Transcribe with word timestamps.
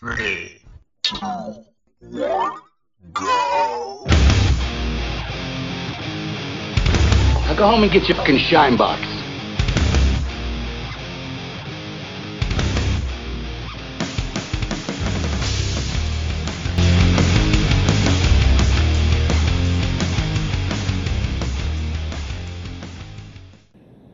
Three, 0.00 0.62
two, 1.02 1.14
one, 1.18 2.52
go. 3.12 4.06
Now 7.44 7.54
go 7.54 7.68
home 7.68 7.82
and 7.82 7.92
get 7.92 8.08
your 8.08 8.16
fucking 8.16 8.38
shine 8.38 8.78
box. 8.78 9.02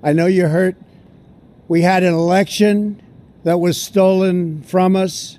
I 0.03 0.12
know 0.12 0.27
you're 0.27 0.48
hurt. 0.48 0.75
We 1.68 1.82
had 1.82 2.03
an 2.03 2.12
election 2.12 3.00
that 3.45 3.61
was 3.61 3.80
stolen 3.80 4.64
from 4.64 4.96
us. 4.96 5.39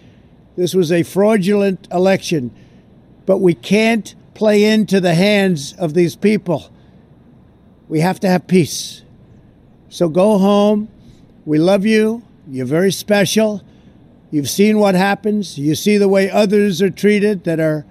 This 0.55 0.75
was 0.75 0.91
a 0.91 1.03
fraudulent 1.03 1.87
election, 1.91 2.51
but 3.25 3.37
we 3.37 3.53
can't 3.53 4.13
play 4.33 4.63
into 4.63 4.99
the 4.99 5.15
hands 5.15 5.73
of 5.73 5.93
these 5.93 6.15
people. 6.15 6.71
We 7.87 7.99
have 7.99 8.19
to 8.21 8.27
have 8.27 8.47
peace. 8.47 9.03
So 9.89 10.09
go 10.09 10.37
home. 10.37 10.89
We 11.45 11.57
love 11.57 11.85
you. 11.85 12.23
You're 12.47 12.65
very 12.65 12.91
special. 12.91 13.61
You've 14.29 14.49
seen 14.49 14.79
what 14.79 14.95
happens. 14.95 15.57
You 15.57 15.75
see 15.75 15.97
the 15.97 16.07
way 16.07 16.29
others 16.29 16.81
are 16.81 16.89
treated 16.89 17.43
that 17.43 17.59
are 17.59 17.85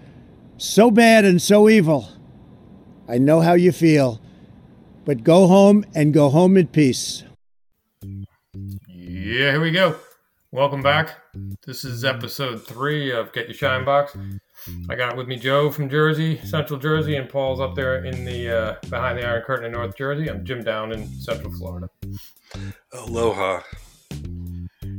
so 0.56 0.91
bad 0.91 1.24
and 1.24 1.41
so 1.41 1.69
evil. 1.69 2.08
I 3.08 3.19
know 3.19 3.41
how 3.41 3.55
you 3.55 3.72
feel. 3.72 4.20
But 5.05 5.24
go 5.24 5.47
home 5.47 5.84
and 5.95 6.14
go 6.14 6.28
home 6.28 6.56
in 6.56 6.69
peace. 6.69 7.24
Yeah, 8.89 9.52
here 9.52 9.61
we 9.61 9.70
go. 9.70 9.97
Welcome 10.53 10.83
back. 10.83 11.17
This 11.65 11.84
is 11.84 12.05
episode 12.05 12.67
three 12.67 13.12
of 13.12 13.33
Get 13.33 13.47
Your 13.47 13.55
Shine 13.55 13.84
Box. 13.84 14.17
I 14.89 14.97
got 14.97 15.17
with 15.17 15.29
me 15.29 15.37
Joe 15.37 15.70
from 15.70 15.89
Jersey, 15.89 16.39
Central 16.45 16.79
Jersey, 16.79 17.15
and 17.17 17.29
Paul's 17.29 17.61
up 17.61 17.77
there 17.77 18.05
in 18.05 18.25
the 18.25 18.57
uh, 18.59 18.75
behind 18.89 19.19
the 19.19 19.25
Iron 19.27 19.42
Curtain 19.42 19.67
in 19.67 19.73
North 19.73 19.97
Jersey. 19.97 20.29
I'm 20.29 20.45
Jim 20.45 20.65
down 20.65 20.91
in 20.92 21.07
Central 21.20 21.53
Florida. 21.53 21.89
Aloha. 22.92 23.61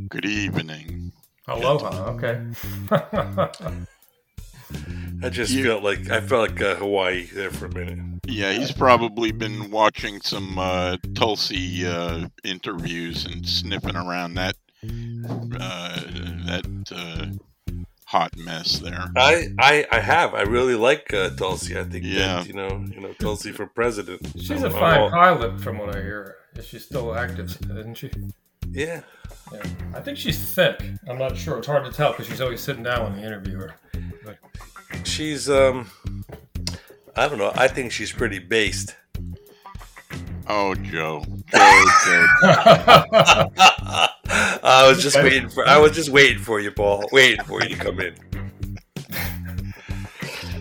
Good 0.08 0.26
evening. 0.26 1.12
Aloha. 1.50 2.12
Okay. 2.12 2.42
I 5.24 5.30
just 5.30 5.52
You- 5.52 5.66
felt 5.66 5.84
like 5.84 6.10
I 6.10 6.22
felt 6.22 6.50
like 6.52 6.62
uh, 6.62 6.76
Hawaii 6.76 7.26
there 7.26 7.52
for 7.52 7.66
a 7.66 7.74
minute. 7.74 8.00
Yeah, 8.26 8.54
he's 8.54 8.72
probably 8.72 9.34
been 9.34 9.70
watching 9.70 10.22
some 10.22 10.58
uh, 10.58 10.96
Tulsi 11.14 11.86
uh, 11.86 12.30
interviews 12.46 13.26
and 13.26 13.46
sniffing 13.48 13.98
around 13.98 14.36
that 14.36 14.56
uh, 15.26 15.96
that 16.46 16.66
uh, 16.96 17.26
hot 18.06 18.36
mess 18.38 18.80
there. 18.80 19.06
I, 19.16 19.48
I, 19.60 19.86
I 19.92 20.00
have. 20.00 20.34
I 20.34 20.42
really 20.44 20.76
like 20.76 21.14
uh, 21.14 21.30
Tulsi. 21.32 21.78
I 21.80 21.84
think 21.84 22.06
Yeah. 22.06 22.38
that, 22.40 22.48
you 22.48 22.54
know 22.54 22.84
you 22.94 23.00
know 23.02 23.14
Tulsi 23.14 23.52
for 23.52 23.66
president. 23.68 24.22
She's 24.38 24.64
I'm- 24.64 24.72
fine 24.72 25.00
all- 25.00 25.10
pilot, 25.10 25.60
from 25.62 25.78
what 25.78 25.96
I 25.96 26.02
hear. 26.02 26.36
Is 26.56 26.66
she 26.68 26.80
still 26.80 27.16
active? 27.16 27.58
Isn't 27.70 27.96
she? 27.96 28.12
Yeah. 28.72 29.02
Yeah. 29.54 29.64
I 29.94 30.00
think 30.02 30.18
she's 30.18 30.38
thick. 30.40 30.82
I'm 31.08 31.18
not 31.18 31.38
sure. 31.38 31.58
It's 31.58 31.68
hard 31.68 31.86
to 31.86 31.92
tell 31.92 32.12
because 32.12 32.28
she's 32.28 32.42
always 32.42 32.60
sitting 32.62 32.84
down 32.84 33.04
when 33.04 33.16
they 33.22 33.26
interview 33.26 33.58
her. 33.58 33.76
But 34.26 34.38
She's 35.08 35.50
um. 35.50 35.90
I 37.16 37.28
don't 37.28 37.38
know. 37.38 37.52
I 37.56 37.68
think 37.68 37.92
she's 37.92 38.12
pretty 38.12 38.40
based. 38.40 38.96
Oh, 40.48 40.74
Joe, 40.76 41.24
Joe, 41.54 41.86
Joe. 42.06 42.28
I 44.64 44.88
was 44.88 45.02
just 45.02 45.16
waiting 45.18 45.50
for. 45.50 45.68
I 45.68 45.78
was 45.78 45.92
just 45.94 46.10
waiting 46.10 46.40
for 46.42 46.60
you, 46.60 46.72
Paul. 46.72 47.04
Waiting 47.12 47.44
for 47.46 47.62
you 47.64 47.70
to 47.70 47.76
come 47.76 48.00
in. 48.00 48.16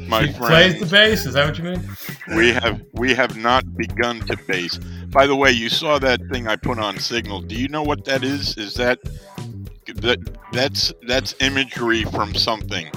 my 0.08 0.26
plays 0.32 0.80
the 0.80 0.86
bass. 0.86 1.26
Is 1.26 1.34
that 1.34 1.46
what 1.46 1.58
you 1.58 1.64
mean? 1.64 1.88
We 2.36 2.52
have 2.52 2.80
we 2.94 3.14
have 3.14 3.36
not 3.36 3.76
begun 3.76 4.20
to 4.22 4.36
base. 4.48 4.78
By 5.08 5.26
the 5.26 5.36
way, 5.36 5.50
you 5.50 5.68
saw 5.68 5.98
that 5.98 6.20
thing 6.32 6.46
I 6.48 6.56
put 6.56 6.78
on 6.78 6.98
Signal. 6.98 7.42
Do 7.42 7.54
you 7.56 7.68
know 7.68 7.82
what 7.82 8.04
that 8.06 8.24
is? 8.24 8.56
Is 8.56 8.74
that 8.74 8.98
that 9.96 10.18
that's 10.52 10.92
that's 11.06 11.34
imagery 11.40 12.04
from 12.04 12.34
something? 12.34 12.90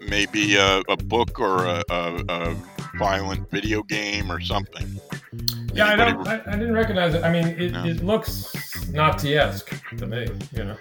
Maybe 0.00 0.56
a, 0.56 0.80
a 0.88 0.96
book 0.96 1.38
or 1.38 1.64
a, 1.66 1.82
a, 1.90 2.24
a 2.28 2.56
violent 2.98 3.50
video 3.50 3.82
game 3.82 4.32
or 4.32 4.40
something. 4.40 5.00
Yeah, 5.74 5.88
I 5.88 5.96
don't. 5.96 6.26
I, 6.26 6.40
I 6.46 6.52
didn't 6.52 6.74
recognize 6.74 7.14
it. 7.14 7.22
I 7.24 7.30
mean, 7.30 7.46
it, 7.48 7.72
No. 7.72 7.84
it 7.84 8.02
looks 8.02 8.50
Nazi-esque 8.92 9.96
to 9.98 10.06
me. 10.06 10.28
You 10.56 10.64
know. 10.64 10.76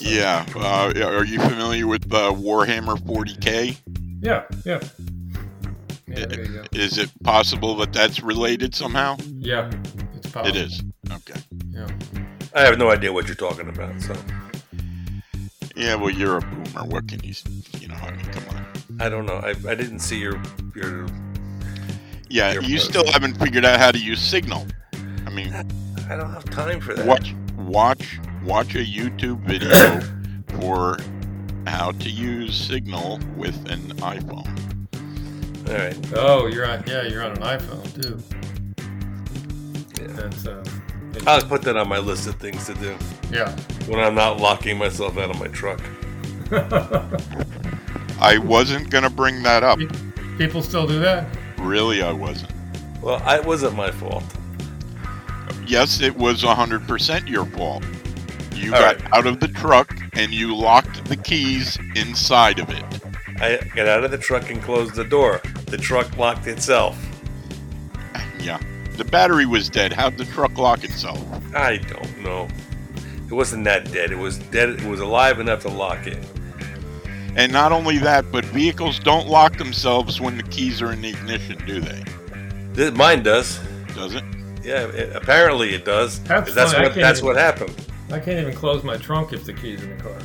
Yeah. 0.00 0.46
Uh, 0.54 0.92
are 1.04 1.24
you 1.24 1.40
familiar 1.40 1.86
with 1.86 2.12
uh, 2.12 2.32
Warhammer 2.32 2.96
40k? 2.98 3.76
Yeah. 4.22 4.44
Yeah. 4.64 4.80
Yeah. 6.06 6.26
There. 6.26 6.64
Is 6.72 6.98
it 6.98 7.10
possible 7.24 7.76
that 7.76 7.92
that's 7.92 8.22
related 8.22 8.74
somehow? 8.74 9.16
Yeah. 9.38 9.70
It's 10.16 10.30
possible. 10.30 10.56
It 10.56 10.56
is. 10.56 10.82
Okay. 11.10 11.40
Yeah. 11.70 11.88
I 12.54 12.62
have 12.62 12.78
no 12.78 12.90
idea 12.90 13.12
what 13.12 13.26
you're 13.26 13.34
talking 13.34 13.68
about. 13.68 14.00
So 14.00 14.14
Yeah. 15.74 15.96
Well, 15.96 16.10
you're 16.10 16.38
a 16.38 16.40
boomer. 16.40 16.84
What 16.86 17.08
can 17.08 17.22
you? 17.24 17.34
You 17.80 17.88
know. 17.88 17.96
I 17.96 18.12
mean, 18.12 18.24
come 18.26 18.44
on. 18.56 18.66
I 19.00 19.08
don't 19.08 19.26
know. 19.26 19.34
I, 19.36 19.50
I 19.68 19.74
didn't 19.74 19.98
see 20.00 20.18
your 20.18 20.40
your. 20.74 21.06
Yeah. 22.30 22.52
Your 22.54 22.62
You 22.62 22.76
post. 22.76 22.88
still 22.90 23.10
haven't 23.12 23.34
figured 23.38 23.64
out 23.64 23.78
how 23.80 23.90
to 23.90 23.98
use 23.98 24.20
Signal. 24.20 24.66
I 25.26 25.30
mean, 25.30 25.52
I 26.08 26.16
don't 26.16 26.32
have 26.32 26.44
time 26.44 26.80
for 26.80 26.94
that. 26.94 27.06
watch 27.06 27.34
watch 27.58 28.20
watch 28.44 28.74
a 28.76 28.84
YouTube 28.84 29.40
video 29.40 30.00
for 30.60 30.98
how 31.66 31.90
to 31.92 32.08
use 32.08 32.54
Signal 32.54 33.18
with 33.36 33.56
an 33.70 33.80
iPhone. 33.96 34.46
All 35.68 35.74
right. 35.74 36.12
Oh, 36.14 36.46
you're 36.46 36.64
on. 36.66 36.84
Yeah, 36.86 37.02
you're 37.02 37.24
on 37.24 37.32
an 37.32 37.42
iPhone 37.42 38.02
too. 38.02 38.22
Yeah. 40.00 40.12
That's. 40.12 40.46
Uh, 40.46 40.64
I'll 41.26 41.42
put 41.42 41.62
that 41.62 41.76
on 41.76 41.88
my 41.88 41.98
list 41.98 42.28
of 42.28 42.36
things 42.36 42.66
to 42.66 42.74
do 42.74 42.96
yeah. 43.32 43.50
when 43.86 43.98
I'm 43.98 44.14
not 44.14 44.38
locking 44.38 44.78
myself 44.78 45.16
out 45.18 45.30
of 45.30 45.40
my 45.40 45.48
truck. 45.48 45.80
I 48.20 48.38
wasn't 48.38 48.90
gonna 48.90 49.10
bring 49.10 49.42
that 49.42 49.64
up. 49.64 49.80
People 50.38 50.62
still 50.62 50.86
do 50.86 51.00
that. 51.00 51.26
Really, 51.58 52.02
I 52.02 52.12
wasn't. 52.12 52.52
Well, 53.02 53.20
I, 53.24 53.38
it 53.38 53.44
wasn't 53.44 53.74
my 53.74 53.90
fault. 53.90 54.22
Yes, 55.66 56.00
it 56.00 56.16
was 56.16 56.42
100% 56.42 57.28
your 57.28 57.46
fault. 57.46 57.84
You 58.54 58.72
All 58.74 58.80
got 58.80 59.00
right. 59.02 59.12
out 59.12 59.26
of 59.26 59.40
the 59.40 59.48
truck 59.48 59.94
and 60.14 60.32
you 60.32 60.54
locked 60.56 61.04
the 61.06 61.16
keys 61.16 61.78
inside 61.94 62.58
of 62.58 62.70
it. 62.70 62.84
I 63.40 63.58
got 63.74 63.86
out 63.88 64.04
of 64.04 64.10
the 64.10 64.18
truck 64.18 64.50
and 64.50 64.62
closed 64.62 64.94
the 64.94 65.04
door. 65.04 65.40
The 65.66 65.76
truck 65.76 66.16
locked 66.16 66.46
itself. 66.46 66.96
Yeah. 68.38 68.58
The 68.96 69.04
battery 69.04 69.44
was 69.44 69.68
dead. 69.68 69.92
How'd 69.92 70.16
the 70.16 70.24
truck 70.24 70.56
lock 70.56 70.84
itself? 70.84 71.22
I 71.54 71.76
don't 71.76 72.22
know. 72.22 72.48
It 73.28 73.32
wasn't 73.34 73.64
that 73.64 73.92
dead. 73.92 74.10
It 74.12 74.18
was 74.18 74.38
dead. 74.38 74.70
It 74.70 74.84
was 74.84 75.00
alive 75.00 75.38
enough 75.40 75.60
to 75.62 75.68
lock 75.68 76.06
it. 76.06 76.24
And 77.34 77.52
not 77.52 77.72
only 77.72 77.98
that, 77.98 78.30
but 78.32 78.44
vehicles 78.46 78.98
don't 78.98 79.28
lock 79.28 79.58
themselves 79.58 80.18
when 80.20 80.38
the 80.38 80.42
keys 80.44 80.80
are 80.80 80.92
in 80.92 81.02
the 81.02 81.10
ignition, 81.10 81.58
do 81.66 81.80
they? 81.80 82.04
Th- 82.74 82.94
Mine 82.94 83.22
does. 83.22 83.58
Does 83.94 84.14
it? 84.14 84.24
Yeah, 84.66 84.88
it, 84.88 85.14
apparently 85.14 85.74
it 85.74 85.84
does. 85.84 86.20
That's 86.24 86.54
what. 86.54 86.94
That's 86.94 87.18
even- 87.18 87.26
what 87.26 87.36
happened. 87.36 87.74
I 88.10 88.18
can't 88.20 88.38
even 88.38 88.54
close 88.54 88.84
my 88.84 88.96
trunk 88.96 89.32
if 89.32 89.44
the 89.44 89.52
key's 89.52 89.82
in 89.82 89.96
the 89.96 90.02
car. 90.02 90.18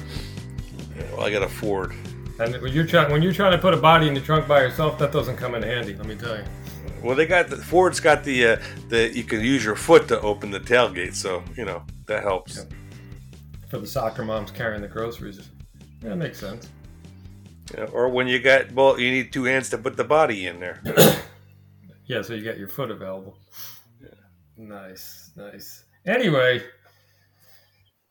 Well, 1.12 1.26
I 1.26 1.32
got 1.32 1.42
a 1.44 1.50
Ford. 1.50 1.94
And 2.40 2.60
when 2.62 2.74
you're 2.74 2.86
trying 2.86 3.12
when 3.12 3.22
you're 3.22 3.34
trying 3.34 3.52
to 3.52 3.58
put 3.58 3.74
a 3.74 3.78
body 3.78 4.08
in 4.08 4.14
the 4.14 4.22
trunk 4.22 4.48
by 4.48 4.62
yourself, 4.62 4.98
that 5.00 5.12
doesn't 5.12 5.38
come 5.38 5.56
in 5.56 5.62
handy. 5.62 5.94
Let 5.96 6.08
me 6.08 6.16
tell 6.16 6.38
you. 6.38 6.44
Well, 7.04 7.16
they 7.16 7.26
got 7.26 7.50
the 7.50 7.58
Ford's 7.58 8.00
got 8.00 8.24
the 8.24 8.46
uh, 8.48 8.62
the 8.90 9.16
you 9.16 9.24
can 9.24 9.42
use 9.42 9.64
your 9.64 9.76
foot 9.76 10.08
to 10.08 10.20
open 10.22 10.50
the 10.52 10.60
tailgate, 10.60 11.14
so 11.14 11.44
you 11.56 11.66
know 11.66 11.84
that 12.08 12.24
helps. 12.24 12.58
Yeah. 12.58 12.64
For 13.70 13.78
the 13.80 13.88
soccer 13.88 14.26
moms 14.26 14.52
carrying 14.52 14.82
the 14.82 14.88
groceries, 14.88 15.50
yeah, 16.02 16.10
that 16.10 16.18
makes 16.18 16.40
sense. 16.40 16.68
Yeah, 17.76 17.86
or 17.86 18.10
when 18.10 18.28
you 18.28 18.40
got 18.40 18.72
well, 18.72 19.00
you 19.00 19.12
need 19.12 19.32
two 19.32 19.44
hands 19.46 19.70
to 19.70 19.78
put 19.78 19.98
the 19.98 20.04
body 20.04 20.48
in 20.48 20.60
there. 20.60 20.82
Yeah, 22.08 22.22
so 22.24 22.34
you 22.34 22.44
got 22.44 22.58
your 22.58 22.68
foot 22.68 22.92
available. 22.92 23.38
Nice, 24.62 25.32
nice. 25.36 25.86
Anyway, 26.06 26.62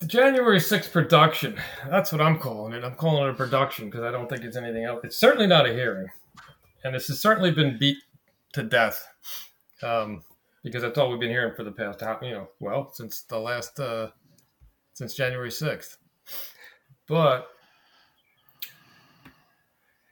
The 0.00 0.06
January 0.06 0.58
6th 0.58 0.90
production. 0.92 1.60
That's 1.88 2.10
what 2.10 2.20
I'm 2.20 2.38
calling 2.38 2.72
it. 2.72 2.82
I'm 2.84 2.94
calling 2.96 3.28
it 3.28 3.30
a 3.30 3.34
production 3.34 3.88
because 3.88 4.02
I 4.04 4.10
don't 4.10 4.28
think 4.28 4.42
it's 4.42 4.56
anything 4.56 4.84
else. 4.84 5.00
It's 5.04 5.16
certainly 5.18 5.46
not 5.46 5.68
a 5.68 5.72
hearing. 5.72 6.08
And 6.82 6.94
this 6.94 7.06
has 7.08 7.20
certainly 7.20 7.50
been 7.52 7.78
beat 7.78 7.98
to 8.54 8.62
death. 8.64 9.06
Um, 9.82 10.24
because 10.64 10.82
that's 10.82 10.98
all 10.98 11.10
we've 11.10 11.20
been 11.20 11.30
hearing 11.30 11.54
for 11.54 11.62
the 11.64 11.70
past, 11.72 12.00
you 12.22 12.30
know, 12.32 12.48
well, 12.58 12.90
since 12.92 13.22
the 13.22 13.38
last, 13.38 13.78
uh, 13.78 14.08
since 14.94 15.14
January 15.14 15.50
6th. 15.50 15.96
But 17.06 17.46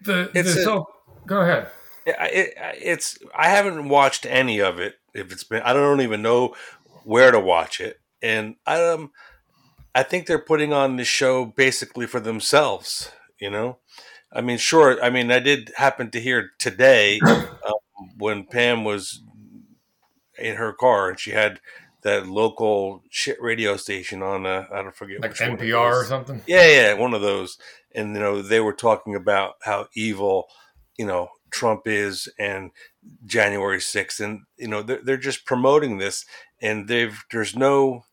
the, 0.05 0.31
It's 0.35 0.55
the 0.55 0.61
a- 0.61 0.65
so, 0.65 0.87
go 1.27 1.41
ahead. 1.41 1.71
It, 2.07 2.55
it's 2.81 3.19
I 3.37 3.51
haven't 3.51 3.91
watched 3.91 4.25
any 4.25 4.61
of 4.61 4.79
it. 4.79 4.95
If 5.19 5.33
it's 5.33 5.45
been, 5.45 5.63
I 5.63 5.73
don't 5.73 6.01
even 6.01 6.23
know 6.23 6.55
where 7.05 7.31
to 7.31 7.41
watch 7.41 7.81
it, 7.81 8.01
and 8.23 8.57
I 8.67 8.85
um, 8.85 9.11
I 9.95 10.03
think 10.03 10.27
they're 10.27 10.39
putting 10.39 10.73
on 10.73 10.97
the 10.97 11.05
show 11.05 11.45
basically 11.45 12.07
for 12.07 12.21
themselves. 12.21 13.11
You 13.41 13.51
know, 13.51 13.79
I 14.33 14.41
mean, 14.41 14.59
sure. 14.59 15.03
I 15.03 15.11
mean, 15.11 15.31
I 15.31 15.39
did 15.39 15.73
happen 15.77 16.11
to 16.11 16.21
hear 16.21 16.51
today 16.59 17.21
um, 17.25 18.11
when 18.19 18.45
Pam 18.45 18.85
was 18.85 19.23
in 20.39 20.57
her 20.57 20.73
car 20.73 21.09
and 21.09 21.19
she 21.19 21.33
had 21.33 21.61
that 22.03 22.27
local 22.27 23.03
shit 23.11 23.41
radio 23.41 23.77
station 23.77 24.23
on. 24.23 24.47
Uh, 24.47 24.67
I 24.73 24.83
don't 24.83 24.95
forget 24.95 25.21
Like 25.21 25.35
NPR 25.35 26.03
or 26.03 26.05
something. 26.05 26.43
Yeah, 26.47 26.67
yeah, 26.69 26.93
one 26.95 27.15
of 27.15 27.23
those. 27.23 27.59
And 27.95 28.15
you 28.15 28.21
know, 28.21 28.43
they 28.43 28.61
were 28.61 28.73
talking 28.73 29.15
about 29.15 29.55
how 29.63 29.89
evil, 29.95 30.49
you 30.97 31.07
know, 31.07 31.29
Trump 31.51 31.83
is 31.87 32.29
and 32.39 32.71
January 33.25 33.79
6th 33.79 34.21
and 34.25 34.43
you 34.57 34.69
know, 34.69 34.83
they're, 34.83 35.03
they're 35.03 35.17
just 35.17 35.45
promoting 35.45 35.99
this 35.99 36.25
and 36.61 36.89
they've 36.89 37.25
there's 37.31 37.57
no 37.57 38.05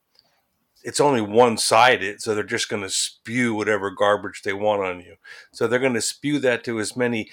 it's 0.86 1.02
only 1.02 1.20
one-sided, 1.22 2.22
so 2.22 2.36
they're 2.36 2.44
just 2.44 2.70
going 2.70 2.84
to 2.84 2.92
spew 2.92 3.56
whatever 3.56 3.90
garbage 3.90 4.44
they 4.44 4.54
want 4.54 4.84
on 4.84 5.00
you. 5.00 5.16
So 5.52 5.66
they're 5.66 5.80
going 5.80 5.96
to 5.96 6.02
spew 6.02 6.38
that 6.40 6.64
to 6.66 6.80
as 6.80 6.96
many 6.96 7.32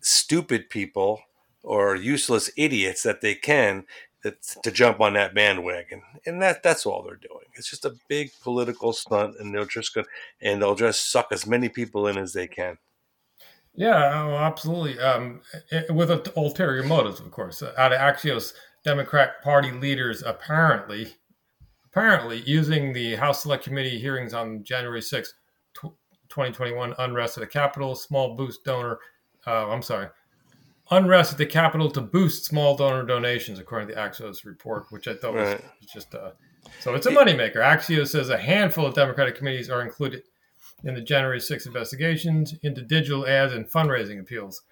stupid 0.00 0.70
people 0.70 1.20
or 1.62 1.94
useless 1.94 2.50
idiots 2.56 3.02
that 3.02 3.20
they 3.20 3.34
can 3.34 3.84
to 4.62 4.70
jump 4.70 5.00
on 5.00 5.12
that 5.14 5.34
bandwagon, 5.34 6.02
and 6.26 6.42
that 6.42 6.62
that's 6.62 6.84
all 6.84 7.02
they're 7.02 7.16
doing. 7.16 7.44
It's 7.54 7.70
just 7.70 7.84
a 7.84 7.94
big 8.08 8.30
political 8.42 8.92
stunt, 8.92 9.36
and 9.38 9.54
they'll 9.54 9.64
just 9.64 9.94
go 9.94 10.04
and 10.40 10.60
they'll 10.60 10.74
just 10.74 11.10
suck 11.12 11.28
as 11.30 11.46
many 11.46 11.68
people 11.68 12.06
in 12.08 12.18
as 12.18 12.32
they 12.32 12.48
can. 12.48 12.78
Yeah, 13.78 14.24
oh, 14.24 14.36
absolutely. 14.36 14.98
Um, 14.98 15.40
i- 15.72 15.90
with 15.92 16.10
ulterior 16.36 16.82
motives, 16.82 17.20
of 17.20 17.30
course. 17.30 17.62
Out 17.62 17.92
of 17.92 17.98
Axios, 17.98 18.52
Democrat 18.84 19.42
Party 19.42 19.70
leaders 19.70 20.22
apparently, 20.22 21.14
apparently 21.86 22.40
using 22.40 22.92
the 22.92 23.14
House 23.16 23.42
Select 23.42 23.64
Committee 23.64 23.98
hearings 23.98 24.34
on 24.34 24.64
January 24.64 25.00
sixth, 25.02 25.32
tw 25.74 25.92
2021, 26.28 26.94
unrest 26.98 27.38
at 27.38 27.40
the 27.42 27.46
Capitol, 27.46 27.94
small 27.94 28.34
boost 28.36 28.64
donor. 28.64 28.98
Uh, 29.46 29.68
I'm 29.70 29.82
sorry, 29.82 30.08
unrest 30.90 31.32
at 31.32 31.38
the 31.38 31.46
Capitol 31.46 31.90
to 31.92 32.00
boost 32.00 32.44
small 32.44 32.76
donor 32.76 33.04
donations, 33.04 33.58
according 33.58 33.88
to 33.88 33.94
the 33.94 34.00
Axios 34.00 34.44
report, 34.44 34.86
which 34.90 35.06
I 35.08 35.14
thought 35.14 35.34
was 35.34 35.60
just. 35.92 36.14
Uh, 36.14 36.32
so 36.80 36.94
it's 36.94 37.06
a 37.06 37.10
moneymaker. 37.10 37.56
Axios 37.56 38.08
says 38.08 38.28
a 38.28 38.38
handful 38.38 38.84
of 38.86 38.94
Democratic 38.94 39.36
committees 39.36 39.70
are 39.70 39.82
included 39.82 40.22
in 40.84 40.94
the 40.94 41.00
January 41.00 41.40
6 41.40 41.66
investigations 41.66 42.54
into 42.62 42.82
digital 42.82 43.26
ads 43.26 43.52
and 43.52 43.70
fundraising 43.70 44.20
appeals. 44.20 44.62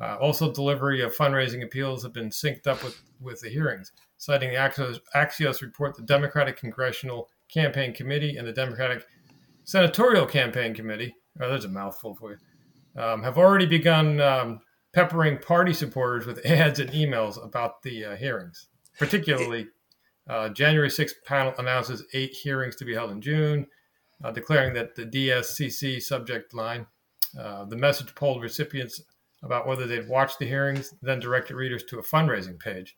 Uh, 0.00 0.16
also, 0.16 0.52
delivery 0.52 1.00
of 1.00 1.16
fundraising 1.16 1.64
appeals 1.64 2.02
have 2.02 2.12
been 2.12 2.28
synced 2.28 2.66
up 2.66 2.82
with, 2.84 3.00
with 3.20 3.40
the 3.40 3.48
hearings. 3.48 3.92
Citing 4.18 4.50
the 4.50 4.56
Axios, 4.56 5.62
report, 5.62 5.96
the 5.96 6.02
Democratic 6.02 6.56
Congressional 6.56 7.28
Campaign 7.48 7.94
Committee 7.94 8.36
and 8.36 8.46
the 8.46 8.52
Democratic 8.52 9.06
Senatorial 9.64 10.26
Campaign 10.26 10.74
Committee, 10.74 11.14
oh, 11.40 11.48
there's 11.48 11.64
a 11.64 11.68
mouthful 11.68 12.14
for 12.14 12.32
you, 12.32 13.02
um, 13.02 13.22
have 13.22 13.38
already 13.38 13.66
begun 13.66 14.20
um, 14.20 14.60
peppering 14.92 15.38
party 15.38 15.72
supporters 15.72 16.26
with 16.26 16.44
ads 16.46 16.78
and 16.78 16.90
emails 16.90 17.42
about 17.42 17.82
the 17.82 18.04
uh, 18.04 18.16
hearings. 18.16 18.68
Particularly, 18.98 19.66
uh, 20.28 20.50
January 20.50 20.88
6th 20.88 21.12
panel 21.24 21.54
announces 21.58 22.04
eight 22.12 22.32
hearings 22.32 22.76
to 22.76 22.84
be 22.84 22.94
held 22.94 23.10
in 23.10 23.20
June 23.20 23.66
uh, 24.24 24.30
declaring 24.30 24.74
that 24.74 24.94
the 24.94 25.06
DSCC 25.06 26.02
subject 26.02 26.54
line, 26.54 26.86
uh, 27.38 27.64
the 27.64 27.76
message 27.76 28.14
polled 28.14 28.42
recipients 28.42 29.02
about 29.42 29.66
whether 29.66 29.86
they'd 29.86 30.08
watched 30.08 30.38
the 30.38 30.46
hearings, 30.46 30.94
then 31.02 31.20
directed 31.20 31.54
readers 31.54 31.84
to 31.84 31.98
a 31.98 32.02
fundraising 32.02 32.58
page. 32.58 32.96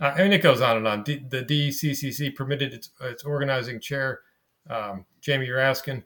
Uh, 0.00 0.14
and 0.16 0.32
it 0.32 0.42
goes 0.42 0.60
on 0.60 0.76
and 0.76 0.88
on. 0.88 1.02
D- 1.02 1.24
the 1.28 1.42
DCCC 1.42 2.34
permitted 2.34 2.72
its, 2.72 2.90
its 3.02 3.22
organizing 3.24 3.80
chair, 3.80 4.20
um, 4.68 5.04
Jamie 5.20 5.48
Raskin, 5.48 6.02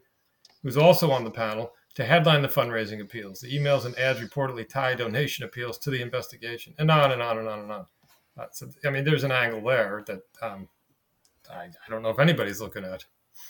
who's 0.63 0.77
also 0.77 1.11
on 1.11 1.23
the 1.23 1.31
panel, 1.31 1.73
to 1.95 2.05
headline 2.05 2.43
the 2.43 2.49
fundraising 2.49 3.01
appeals. 3.01 3.41
The 3.41 3.57
emails 3.57 3.85
and 3.85 3.97
ads 3.97 4.19
reportedly 4.19 4.69
tie 4.69 4.95
donation 4.95 5.45
appeals 5.45 5.79
to 5.79 5.91
the 5.91 6.03
investigation, 6.03 6.75
and 6.79 6.91
on 6.91 7.13
and 7.13 7.23
on 7.23 7.39
and 7.39 7.49
on 7.49 7.59
and 7.61 7.73
on. 7.73 7.87
Uh, 8.37 8.47
so, 8.51 8.69
I 8.85 8.91
mean, 8.91 9.05
there's 9.05 9.23
an 9.23 9.31
angle 9.31 9.63
there 9.63 10.03
that 10.07 10.23
um, 10.43 10.69
I, 11.49 11.65
I 11.65 11.91
don't 11.91 12.03
know 12.03 12.11
if 12.11 12.19
anybody's 12.19 12.61
looking 12.61 12.85
at. 12.85 13.05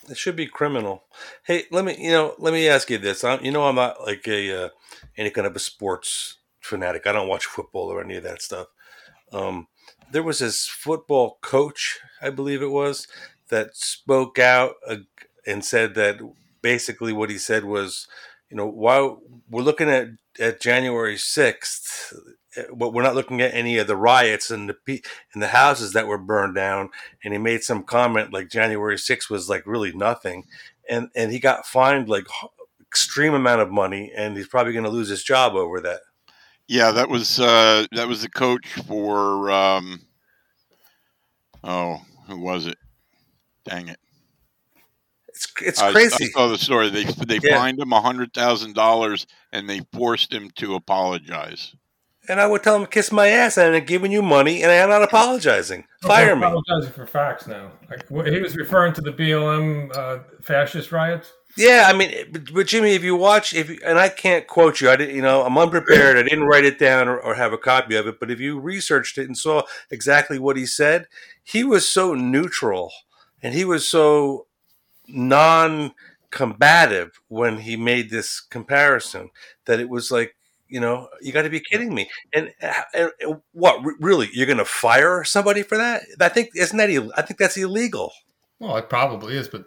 It 0.09 0.17
should 0.17 0.37
be 0.37 0.47
criminal. 0.47 1.05
Hey, 1.45 1.65
let 1.71 1.85
me 1.85 1.97
you 1.99 2.11
know 2.11 2.35
let 2.39 2.53
me 2.53 2.69
ask 2.69 2.91
you 2.91 2.99
this. 2.99 3.25
I'm, 3.25 3.45
you 3.45 3.51
know 3.51 3.65
I'm 3.65 3.77
not 3.77 4.01
like 4.03 4.27
a 4.29 4.65
uh, 4.65 4.69
any 5.17 5.31
kind 5.31 5.47
of 5.47 5.57
a 5.57 5.61
sports 5.61 6.39
fanatic. 6.61 7.07
I 7.07 7.13
don't 7.13 7.29
watch 7.29 7.47
football 7.47 7.93
or 7.93 8.03
any 8.03 8.17
of 8.17 8.23
that 8.25 8.43
stuff. 8.43 8.69
Um, 9.33 9.69
there 10.11 10.23
was 10.23 10.39
this 10.39 10.67
football 10.67 11.39
coach, 11.41 11.99
I 12.23 12.31
believe 12.31 12.63
it 12.63 12.71
was, 12.71 13.09
that 13.49 13.77
spoke 13.77 14.39
out 14.39 14.75
uh, 14.87 14.97
and 15.47 15.65
said 15.65 15.95
that 15.95 16.21
basically 16.63 17.13
what 17.13 17.31
he 17.31 17.39
said 17.39 17.65
was, 17.65 18.07
you 18.49 18.57
know, 18.57 18.67
while 18.67 19.21
we're 19.51 19.63
looking 19.63 19.91
at 19.91 20.09
at 20.39 20.61
January 20.61 21.17
sixth, 21.17 22.13
but 22.75 22.93
we're 22.93 23.03
not 23.03 23.15
looking 23.15 23.41
at 23.41 23.55
any 23.55 23.79
of 23.79 23.87
the 23.87 23.97
riots 23.97 24.51
and 24.51 24.69
the 24.69 25.03
and 25.33 25.43
the 25.43 25.49
houses 25.49 25.93
that 25.93 26.07
were 26.07 26.19
burned 26.19 26.55
down. 26.55 26.91
And 27.25 27.33
he 27.33 27.39
made 27.39 27.63
some 27.63 27.83
comment 27.83 28.33
like 28.33 28.51
January 28.51 28.99
sixth 28.99 29.31
was 29.31 29.49
like 29.49 29.67
really 29.67 29.93
nothing, 29.93 30.45
and 30.89 31.09
and 31.15 31.33
he 31.33 31.39
got 31.39 31.67
fined 31.67 32.09
like 32.09 32.27
extreme 32.81 33.35
amount 33.35 33.61
of 33.61 33.71
money, 33.71 34.13
and 34.17 34.37
he's 34.37 34.49
probably 34.49 34.73
going 34.73 34.85
to 34.85 34.91
lose 34.91 35.09
his 35.09 35.23
job 35.25 35.55
over 35.55 35.81
that. 35.81 36.01
Yeah, 36.69 36.93
that 36.93 37.09
was 37.09 37.41
uh, 37.41 37.87
that 37.93 38.09
was 38.09 38.23
the 38.23 38.29
coach 38.31 38.67
for. 38.87 39.51
Um, 39.51 40.01
oh, 41.63 42.01
who 42.27 42.39
was 42.39 42.67
it? 42.67 42.79
Dang 43.65 43.89
it! 43.89 43.99
It's 45.29 45.47
it's 45.63 45.81
I- 45.83 45.93
crazy. 45.93 46.25
I 46.25 46.29
saw 46.29 46.49
the 46.49 46.59
story. 46.59 46.91
They 46.91 47.05
they 47.05 47.39
Yeah. 47.43 47.59
fined 47.59 47.81
him 47.81 47.93
a 47.93 48.01
hundred 48.01 48.33
thousand 48.33 48.75
dollars 48.75 49.27
and 49.53 49.69
they 49.69 49.81
forced 49.93 50.33
him 50.33 50.51
to 50.57 50.75
apologize. 50.75 51.75
And 52.29 52.41
I 52.41 52.47
would 52.47 52.63
tell 52.63 52.77
him 52.77 52.87
kiss 52.87 53.13
my 53.13 53.29
ass, 53.29 53.57
and 53.57 53.75
I'm 53.75 53.85
giving 53.85 54.13
you 54.13 54.23
money, 54.23 54.63
and 54.63 54.73
I'm 54.73 54.89
not 54.89 55.03
apologizing. 55.03 55.85
Fire 56.03 56.27
They're 56.27 56.37
me. 56.37 56.47
Apologizing 56.47 56.93
for 56.93 57.07
facts 57.07 57.47
now. 57.47 57.73
Like, 57.91 58.09
he 58.27 58.41
was 58.41 58.57
referring 58.57 58.93
to 58.95 59.01
the 59.01 59.13
BLM 59.13 59.97
uh, 59.97 60.19
fascist 60.41 60.93
riots. 60.93 61.33
Yeah, 61.57 61.85
I 61.87 61.93
mean, 61.93 62.13
but, 62.33 62.53
but 62.53 62.67
Jimmy, 62.67 62.95
if 62.95 63.05
you 63.05 63.15
watch, 63.15 63.55
if 63.55 63.71
you, 63.71 63.79
and 63.85 63.99
I 63.99 64.09
can't 64.09 64.47
quote 64.47 64.81
you, 64.81 64.91
I 64.91 64.97
didn't, 64.97 65.15
you 65.15 65.23
know, 65.23 65.43
I'm 65.43 65.57
unprepared. 65.57 66.17
I 66.17 66.25
didn't 66.25 66.45
write 66.45 66.65
it 66.65 66.81
down 66.81 67.07
or, 67.07 67.19
or 67.19 67.35
have 67.35 67.53
a 67.53 67.59
copy 67.59 67.95
of 67.95 68.09
it. 68.09 68.19
But 68.19 68.31
if 68.31 68.41
you 68.41 68.59
researched 68.59 69.19
it 69.19 69.27
and 69.27 69.39
saw 69.39 69.63
exactly 69.91 70.39
what 70.39 70.57
he 70.57 70.67
said, 70.67 71.07
he 71.45 71.63
was 71.63 71.89
so 71.89 72.15
neutral 72.15 72.91
and 73.41 73.55
he 73.55 73.65
was 73.65 73.87
so 73.87 74.47
non-combative 75.07 77.21
when 77.29 77.59
he 77.59 77.77
made 77.77 78.11
this 78.11 78.41
comparison 78.41 79.31
that 79.67 79.79
it 79.79 79.89
was 79.89 80.11
like, 80.11 80.35
you 80.75 80.81
know, 80.81 81.09
you 81.23 81.31
got 81.31 81.43
to 81.43 81.51
be 81.51 81.61
kidding 81.61 81.95
me. 81.95 82.11
And, 82.33 82.53
uh, 82.61 82.83
and 82.93 83.13
uh, 83.25 83.35
what 83.53 83.79
really, 84.01 84.29
you're 84.33 84.47
going 84.47 84.59
to 84.59 84.65
fire 84.65 85.23
somebody 85.23 85.63
for 85.63 85.79
that? 85.79 86.03
I 86.21 86.29
think 86.29 86.49
isn't 86.57 86.77
that? 86.77 86.91
I 87.17 87.23
think 87.23 87.39
that's 87.39 87.57
illegal. 87.57 88.13
Well, 88.59 88.77
it 88.77 88.89
probably 88.89 89.37
is, 89.37 89.47
but 89.47 89.67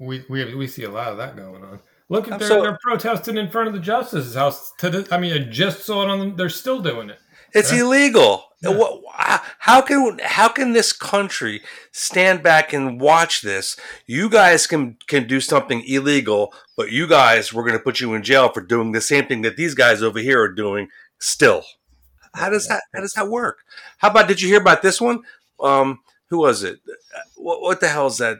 we 0.00 0.24
we, 0.28 0.52
we 0.56 0.66
see 0.66 0.82
a 0.82 0.90
lot 0.90 1.12
of 1.12 1.18
that 1.18 1.36
going 1.36 1.62
on. 1.62 1.78
Look, 2.08 2.32
I'm 2.32 2.40
they're, 2.40 2.48
so- 2.48 2.62
they're 2.62 2.78
protesting 2.82 3.36
in 3.36 3.48
front 3.48 3.68
of 3.68 3.74
the 3.74 3.80
justice's 3.80 4.34
house. 4.34 4.72
To 4.78 4.90
the, 4.90 5.08
I 5.14 5.18
mean, 5.18 5.32
I 5.32 5.38
just 5.48 5.84
saw 5.86 6.02
it 6.02 6.10
on. 6.10 6.18
them. 6.18 6.36
They're 6.36 6.48
still 6.48 6.82
doing 6.82 7.10
it. 7.10 7.18
It's 7.54 7.72
illegal. 7.72 8.44
Yeah. 8.62 8.76
What, 8.76 9.02
how 9.58 9.80
can 9.80 10.18
how 10.22 10.48
can 10.48 10.72
this 10.72 10.92
country 10.92 11.62
stand 11.92 12.42
back 12.42 12.72
and 12.72 13.00
watch 13.00 13.40
this? 13.40 13.76
You 14.06 14.28
guys 14.28 14.66
can 14.66 14.98
can 15.06 15.26
do 15.26 15.40
something 15.40 15.82
illegal, 15.86 16.52
but 16.76 16.92
you 16.92 17.06
guys 17.06 17.54
we're 17.54 17.64
going 17.64 17.78
to 17.78 17.82
put 17.82 18.00
you 18.00 18.12
in 18.12 18.22
jail 18.22 18.50
for 18.50 18.60
doing 18.60 18.92
the 18.92 19.00
same 19.00 19.26
thing 19.26 19.42
that 19.42 19.56
these 19.56 19.74
guys 19.74 20.02
over 20.02 20.18
here 20.18 20.42
are 20.42 20.52
doing. 20.52 20.88
Still, 21.18 21.64
how 22.34 22.50
does 22.50 22.68
that 22.68 22.82
how 22.94 23.00
does 23.00 23.14
that 23.14 23.28
work? 23.28 23.60
How 23.98 24.10
about 24.10 24.28
did 24.28 24.42
you 24.42 24.48
hear 24.48 24.60
about 24.60 24.82
this 24.82 25.00
one? 25.00 25.22
Um, 25.58 26.00
who 26.28 26.38
was 26.38 26.62
it? 26.62 26.80
What, 27.36 27.62
what 27.62 27.80
the 27.80 27.88
hell 27.88 28.06
is 28.08 28.18
that 28.18 28.38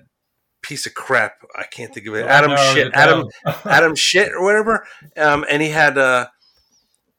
piece 0.63 0.87
of 0.87 0.95
crap? 0.95 1.35
I 1.57 1.65
can't 1.65 1.93
think 1.95 2.07
of 2.07 2.15
it. 2.15 2.27
Adam 2.27 2.51
No, 2.51 2.75
shit. 2.75 2.93
Adam 2.95 3.29
Adam. 3.47 3.61
Adam 3.65 3.95
shit 3.95 4.33
or 4.33 4.43
whatever. 4.43 4.87
Um, 5.17 5.47
and 5.51 5.63
he 5.63 5.71
had 5.71 5.97
uh, 5.97 6.29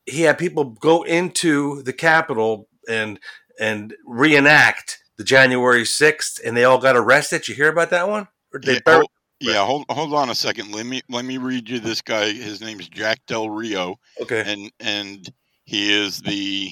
he 0.05 0.21
had 0.21 0.37
people 0.37 0.65
go 0.65 1.03
into 1.03 1.81
the 1.83 1.93
Capitol 1.93 2.67
and 2.87 3.19
and 3.59 3.93
reenact 4.05 4.99
the 5.17 5.23
January 5.23 5.85
sixth, 5.85 6.39
and 6.43 6.55
they 6.55 6.63
all 6.63 6.79
got 6.79 6.95
arrested. 6.95 7.47
You 7.47 7.55
hear 7.55 7.69
about 7.69 7.89
that 7.91 8.07
one? 8.09 8.27
Or 8.53 8.59
they 8.59 8.75
Yeah, 8.75 8.79
oh, 8.87 9.05
Yeah, 9.39 9.65
hold 9.65 9.85
hold 9.89 10.13
on 10.13 10.29
a 10.29 10.35
second. 10.35 10.71
Let 10.71 10.85
me 10.85 11.01
let 11.09 11.25
me 11.25 11.37
read 11.37 11.69
you 11.69 11.79
this 11.79 12.01
guy. 12.01 12.31
His 12.31 12.61
name's 12.61 12.87
Jack 12.89 13.19
Del 13.27 13.49
Rio, 13.49 13.99
Okay. 14.21 14.43
and 14.45 14.71
and 14.79 15.31
he 15.65 15.93
is 15.93 16.21
the 16.21 16.71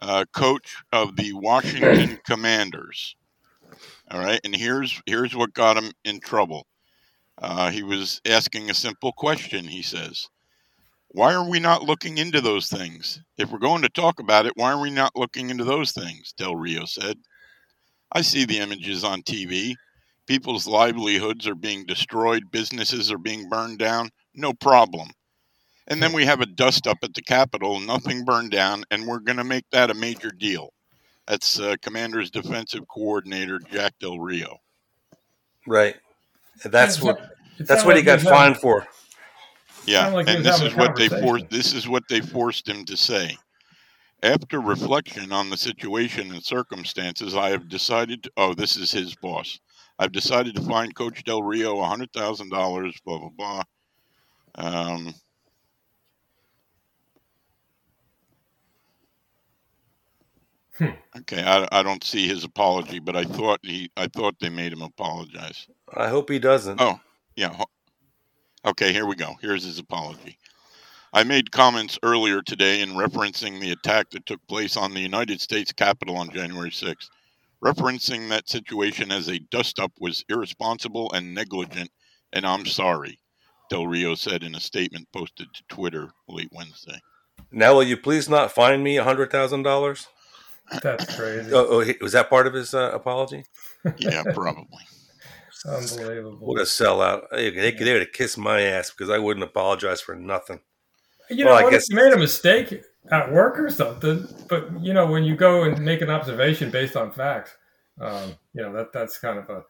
uh, 0.00 0.24
coach 0.32 0.76
of 0.92 1.16
the 1.16 1.32
Washington 1.32 2.18
Commanders. 2.26 3.16
All 4.10 4.20
right, 4.20 4.40
and 4.44 4.54
here's 4.54 5.00
here's 5.06 5.36
what 5.36 5.52
got 5.52 5.76
him 5.76 5.92
in 6.04 6.20
trouble. 6.20 6.66
Uh, 7.36 7.70
he 7.70 7.82
was 7.82 8.20
asking 8.26 8.70
a 8.70 8.74
simple 8.74 9.12
question. 9.12 9.64
He 9.66 9.82
says, 9.82 10.28
"Why 11.18 11.34
are 11.34 11.48
we 11.48 11.58
not 11.58 11.82
looking 11.82 12.18
into 12.18 12.40
those 12.40 12.68
things? 12.68 13.20
If 13.36 13.50
we're 13.50 13.58
going 13.58 13.82
to 13.82 13.88
talk 13.88 14.20
about 14.20 14.46
it, 14.46 14.52
why 14.56 14.70
are 14.70 14.80
we 14.80 14.90
not 14.90 15.16
looking 15.16 15.50
into 15.50 15.64
those 15.64 15.92
things?" 15.92 16.32
Del 16.32 16.54
Rio 16.54 16.84
said. 16.84 17.18
I 18.12 18.22
see 18.22 18.44
the 18.44 18.58
images 18.58 19.04
on 19.04 19.22
TV. 19.22 19.74
People's 20.26 20.66
livelihoods 20.66 21.46
are 21.46 21.54
being 21.54 21.84
destroyed, 21.86 22.50
businesses 22.50 23.10
are 23.10 23.18
being 23.18 23.48
burned 23.48 23.78
down, 23.78 24.10
no 24.34 24.52
problem. 24.52 25.08
And 25.88 26.02
then 26.02 26.12
we 26.12 26.24
have 26.24 26.40
a 26.40 26.46
dust 26.46 26.86
up 26.86 26.98
at 27.02 27.14
the 27.14 27.22
Capitol, 27.22 27.80
nothing 27.80 28.24
burned 28.24 28.50
down, 28.50 28.84
and 28.90 29.06
we're 29.06 29.20
going 29.20 29.38
to 29.38 29.44
make 29.44 29.64
that 29.72 29.90
a 29.90 29.94
major 29.94 30.30
deal. 30.30 30.72
That's 31.26 31.58
uh, 31.58 31.76
Commander's 31.82 32.30
defensive 32.30 32.86
coordinator, 32.88 33.58
Jack 33.58 33.94
Del 33.98 34.18
Rio. 34.18 34.58
Right. 35.66 35.96
That's 36.64 37.00
what 37.00 37.36
that's 37.58 37.84
what 37.84 37.96
he 37.96 38.02
got 38.02 38.20
fined 38.20 38.58
for. 38.58 38.86
Yeah, 39.88 40.08
like 40.08 40.28
and 40.28 40.44
this 40.44 40.60
is 40.60 40.74
what 40.74 40.96
they 40.96 41.08
forced. 41.08 41.48
This 41.48 41.72
is 41.72 41.88
what 41.88 42.04
they 42.08 42.20
forced 42.20 42.68
him 42.68 42.84
to 42.84 42.96
say. 42.96 43.36
After 44.22 44.60
reflection 44.60 45.32
on 45.32 45.48
the 45.48 45.56
situation 45.56 46.30
and 46.30 46.42
circumstances, 46.44 47.34
I 47.34 47.50
have 47.50 47.68
decided. 47.68 48.24
To, 48.24 48.32
oh, 48.36 48.54
this 48.54 48.76
is 48.76 48.90
his 48.90 49.14
boss. 49.14 49.58
I've 49.98 50.12
decided 50.12 50.56
to 50.56 50.62
fine 50.62 50.92
Coach 50.92 51.24
Del 51.24 51.42
Rio 51.42 51.80
a 51.80 51.86
hundred 51.86 52.12
thousand 52.12 52.50
dollars. 52.50 53.00
Blah 53.04 53.18
blah 53.18 53.30
blah. 53.30 53.62
Um, 54.56 55.14
Hmm. 60.78 60.90
Okay, 61.18 61.42
I, 61.42 61.66
I 61.72 61.82
don't 61.82 62.04
see 62.04 62.28
his 62.28 62.44
apology, 62.44 63.00
but 63.00 63.16
I 63.16 63.24
thought 63.24 63.58
he 63.62 63.90
I 63.96 64.06
thought 64.06 64.36
they 64.40 64.48
made 64.48 64.72
him 64.72 64.82
apologize. 64.82 65.66
I 65.92 66.06
hope 66.06 66.30
he 66.30 66.38
doesn't. 66.38 66.80
Oh, 66.80 67.00
yeah. 67.34 67.64
Ho- 68.68 68.70
Okay, 68.70 68.92
here 68.92 69.06
we 69.06 69.16
go. 69.16 69.34
Here's 69.40 69.64
his 69.64 69.78
apology. 69.78 70.38
I 71.12 71.24
made 71.24 71.50
comments 71.50 71.98
earlier 72.02 72.42
today 72.42 72.82
in 72.82 72.90
referencing 72.90 73.60
the 73.60 73.72
attack 73.72 74.10
that 74.10 74.26
took 74.26 74.46
place 74.46 74.76
on 74.76 74.92
the 74.92 75.00
United 75.00 75.40
States 75.40 75.72
Capitol 75.72 76.16
on 76.16 76.30
January 76.30 76.70
6th. 76.70 77.08
Referencing 77.64 78.28
that 78.28 78.48
situation 78.48 79.10
as 79.10 79.28
a 79.28 79.38
dust 79.50 79.78
up 79.80 79.92
was 80.00 80.24
irresponsible 80.28 81.10
and 81.12 81.34
negligent, 81.34 81.90
and 82.32 82.46
I'm 82.46 82.66
sorry, 82.66 83.18
Del 83.70 83.86
Rio 83.86 84.14
said 84.14 84.42
in 84.42 84.54
a 84.54 84.60
statement 84.60 85.08
posted 85.12 85.48
to 85.54 85.62
Twitter 85.68 86.10
late 86.28 86.50
Wednesday. 86.52 87.00
Now 87.50 87.74
will 87.74 87.82
you 87.82 87.96
please 87.96 88.28
not 88.28 88.52
fine 88.52 88.82
me 88.82 88.98
a 88.98 89.04
hundred 89.04 89.30
thousand 89.32 89.62
dollars? 89.62 90.06
That's 90.82 91.16
crazy. 91.16 91.50
Oh, 91.52 91.66
oh, 91.82 91.92
was 92.00 92.12
that 92.12 92.28
part 92.28 92.46
of 92.46 92.52
his 92.52 92.74
uh, 92.74 92.90
apology? 92.92 93.44
Yeah, 93.96 94.22
probably. 94.34 94.84
Unbelievable. 95.66 96.38
What 96.46 96.60
a 96.60 96.64
sellout! 96.64 97.30
They, 97.30 97.50
they, 97.50 97.70
they 97.72 97.92
would 97.92 98.02
have 98.02 98.12
kissed 98.12 98.38
my 98.38 98.60
ass 98.62 98.90
because 98.90 99.10
I 99.10 99.18
wouldn't 99.18 99.44
apologize 99.44 100.00
for 100.00 100.14
nothing. 100.14 100.60
You 101.30 101.44
Well, 101.44 101.54
know, 101.54 101.60
I 101.60 101.62
what, 101.64 101.70
guess- 101.72 101.88
if 101.90 101.96
you 101.96 102.02
made 102.04 102.12
a 102.12 102.18
mistake 102.18 102.82
at 103.10 103.32
work 103.32 103.58
or 103.58 103.70
something, 103.70 104.26
but 104.48 104.68
you 104.82 104.92
know, 104.92 105.06
when 105.06 105.24
you 105.24 105.36
go 105.36 105.64
and 105.64 105.82
make 105.84 106.00
an 106.02 106.10
observation 106.10 106.70
based 106.70 106.96
on 106.96 107.10
facts, 107.12 107.56
um, 108.00 108.34
you 108.54 108.62
know 108.62 108.72
that 108.72 108.92
that's 108.92 109.18
kind 109.18 109.38
of 109.38 109.48
a 109.50 109.64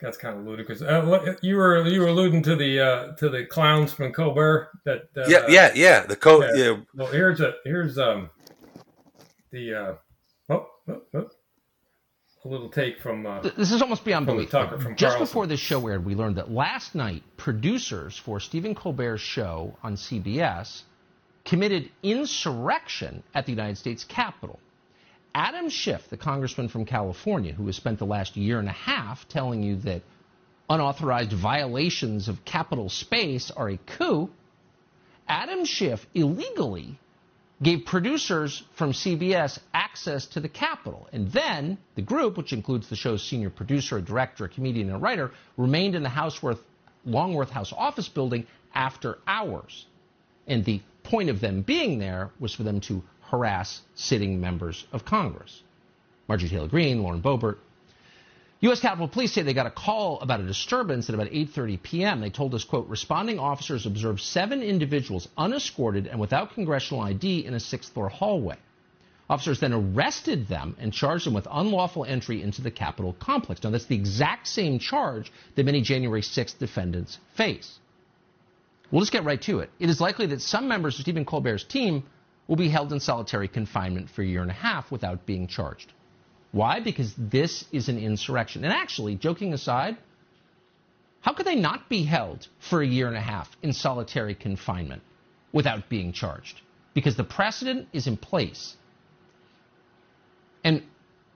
that's 0.00 0.16
kind 0.16 0.38
of 0.38 0.46
ludicrous. 0.46 0.80
Uh, 0.82 1.34
you 1.42 1.56
were 1.56 1.86
you 1.86 2.00
were 2.00 2.08
alluding 2.08 2.42
to 2.42 2.56
the 2.56 2.80
uh, 2.80 3.12
to 3.16 3.28
the 3.28 3.44
clowns 3.46 3.92
from 3.92 4.12
Colbert. 4.12 4.70
That 4.84 5.08
uh, 5.16 5.24
yeah, 5.28 5.44
yeah, 5.48 5.70
yeah. 5.74 6.06
The 6.06 6.16
code. 6.16 6.44
yeah. 6.54 6.64
Yeah. 6.64 6.76
Well, 6.94 7.08
here's 7.12 7.40
a 7.40 7.54
here's 7.64 7.98
um 7.98 8.30
the 9.52 9.74
uh, 9.74 9.94
oh, 10.48 10.66
oh, 10.88 11.02
oh, 11.14 11.30
a 12.44 12.48
little 12.48 12.68
take 12.70 12.98
from 13.00 13.26
uh, 13.26 13.40
This 13.40 13.70
is 13.70 13.82
almost 13.82 14.04
beyond 14.04 14.26
From 14.26 14.36
belief. 14.36 14.50
Tucker, 14.50 14.78
from 14.78 14.96
Just 14.96 15.16
Carlson. 15.16 15.26
before 15.26 15.46
this 15.46 15.60
show 15.60 15.86
aired, 15.86 16.04
we 16.04 16.14
learned 16.14 16.36
that 16.36 16.50
last 16.50 16.94
night, 16.94 17.22
producers 17.36 18.16
for 18.16 18.40
Stephen 18.40 18.74
Colbert's 18.74 19.20
show 19.20 19.76
on 19.82 19.96
CBS 19.96 20.82
committed 21.44 21.90
insurrection 22.02 23.22
at 23.34 23.46
the 23.46 23.52
United 23.52 23.76
States 23.76 24.04
Capitol. 24.04 24.58
Adam 25.34 25.68
Schiff, 25.68 26.08
the 26.08 26.16
congressman 26.16 26.68
from 26.68 26.84
California, 26.84 27.52
who 27.52 27.66
has 27.66 27.76
spent 27.76 27.98
the 27.98 28.06
last 28.06 28.36
year 28.36 28.58
and 28.58 28.68
a 28.68 28.72
half 28.72 29.28
telling 29.28 29.62
you 29.62 29.76
that 29.76 30.02
unauthorized 30.68 31.32
violations 31.32 32.28
of 32.28 32.44
Capitol 32.44 32.88
space 32.88 33.50
are 33.50 33.68
a 33.68 33.76
coup, 33.76 34.30
Adam 35.28 35.64
Schiff 35.64 36.06
illegally 36.14 36.98
gave 37.62 37.84
producers 37.84 38.62
from 38.74 38.92
CBS 38.92 39.58
access 39.74 40.26
to 40.26 40.40
the 40.40 40.48
Capitol. 40.48 41.08
And 41.12 41.30
then 41.30 41.78
the 41.94 42.02
group, 42.02 42.36
which 42.36 42.52
includes 42.52 42.88
the 42.88 42.96
show's 42.96 43.22
senior 43.22 43.50
producer, 43.50 43.98
a 43.98 44.02
director, 44.02 44.46
a 44.46 44.48
comedian, 44.48 44.88
and 44.88 44.96
a 44.96 44.98
writer, 44.98 45.30
remained 45.56 45.94
in 45.94 46.02
the 46.02 46.08
Houseworth, 46.08 46.60
Longworth 47.04 47.50
House 47.50 47.72
office 47.76 48.08
building 48.08 48.46
after 48.74 49.18
hours. 49.26 49.86
And 50.46 50.64
the 50.64 50.80
point 51.02 51.28
of 51.28 51.40
them 51.40 51.62
being 51.62 51.98
there 51.98 52.30
was 52.38 52.54
for 52.54 52.62
them 52.62 52.80
to 52.82 53.02
harass 53.22 53.82
sitting 53.94 54.40
members 54.40 54.86
of 54.92 55.04
Congress. 55.04 55.62
Marjorie 56.28 56.48
Taylor 56.48 56.68
Greene, 56.68 57.02
Lauren 57.02 57.20
Boebert, 57.20 57.58
U.S. 58.62 58.80
Capitol 58.80 59.08
Police 59.08 59.32
say 59.32 59.40
they 59.40 59.54
got 59.54 59.66
a 59.66 59.70
call 59.70 60.20
about 60.20 60.40
a 60.40 60.46
disturbance 60.46 61.08
at 61.08 61.14
about 61.14 61.28
8:30 61.28 61.82
p.m. 61.82 62.20
They 62.20 62.28
told 62.28 62.54
us, 62.54 62.62
"quote 62.62 62.88
Responding 62.88 63.38
officers 63.38 63.86
observed 63.86 64.20
seven 64.20 64.62
individuals 64.62 65.28
unescorted 65.38 66.06
and 66.06 66.20
without 66.20 66.52
congressional 66.52 67.02
ID 67.02 67.46
in 67.46 67.54
a 67.54 67.60
sixth-floor 67.60 68.10
hallway. 68.10 68.56
Officers 69.30 69.60
then 69.60 69.72
arrested 69.72 70.48
them 70.48 70.76
and 70.78 70.92
charged 70.92 71.24
them 71.24 71.32
with 71.32 71.46
unlawful 71.50 72.04
entry 72.04 72.42
into 72.42 72.60
the 72.60 72.70
Capitol 72.70 73.14
complex. 73.18 73.62
Now, 73.62 73.70
that's 73.70 73.86
the 73.86 73.94
exact 73.94 74.46
same 74.48 74.78
charge 74.78 75.32
that 75.54 75.64
many 75.64 75.80
January 75.80 76.20
6th 76.20 76.58
defendants 76.58 77.18
face. 77.36 77.78
We'll 78.90 79.02
just 79.02 79.12
get 79.12 79.24
right 79.24 79.40
to 79.42 79.60
it. 79.60 79.70
It 79.78 79.88
is 79.88 80.00
likely 80.00 80.26
that 80.26 80.42
some 80.42 80.68
members 80.68 80.96
of 80.96 81.02
Stephen 81.02 81.24
Colbert's 81.24 81.64
team 81.64 82.02
will 82.48 82.56
be 82.56 82.68
held 82.68 82.92
in 82.92 82.98
solitary 82.98 83.46
confinement 83.46 84.10
for 84.10 84.22
a 84.22 84.26
year 84.26 84.42
and 84.42 84.50
a 84.50 84.54
half 84.54 84.90
without 84.90 85.24
being 85.24 85.46
charged. 85.46 85.92
Why? 86.52 86.80
Because 86.80 87.14
this 87.16 87.64
is 87.72 87.88
an 87.88 87.98
insurrection. 87.98 88.64
And 88.64 88.72
actually, 88.72 89.14
joking 89.14 89.52
aside, 89.52 89.96
how 91.20 91.32
could 91.32 91.46
they 91.46 91.54
not 91.54 91.88
be 91.88 92.04
held 92.04 92.46
for 92.58 92.82
a 92.82 92.86
year 92.86 93.06
and 93.06 93.16
a 93.16 93.20
half 93.20 93.48
in 93.62 93.72
solitary 93.72 94.34
confinement 94.34 95.02
without 95.52 95.88
being 95.88 96.12
charged? 96.12 96.60
Because 96.94 97.16
the 97.16 97.24
precedent 97.24 97.88
is 97.92 98.06
in 98.06 98.16
place. 98.16 98.74
And 100.64 100.82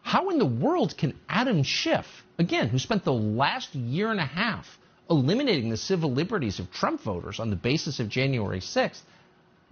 how 0.02 0.30
in 0.30 0.38
the 0.38 0.47
world 0.47 0.97
can 0.97 1.18
Adam 1.28 1.62
Schiff, 1.62 2.06
again, 2.38 2.68
who 2.68 2.78
spent 2.78 3.04
the 3.04 3.12
last 3.12 3.75
year 3.75 4.11
and 4.11 4.21
a 4.21 4.26
half 4.26 4.66
eliminating 5.09 5.71
the 5.71 5.76
civil 5.76 6.12
liberties 6.12 6.59
of 6.59 6.71
Trump 6.73 7.00
voters 7.02 7.38
on 7.38 7.50
the 7.50 7.56
basis 7.56 8.00
of 8.00 8.09
January 8.09 8.61
6th, 8.61 9.00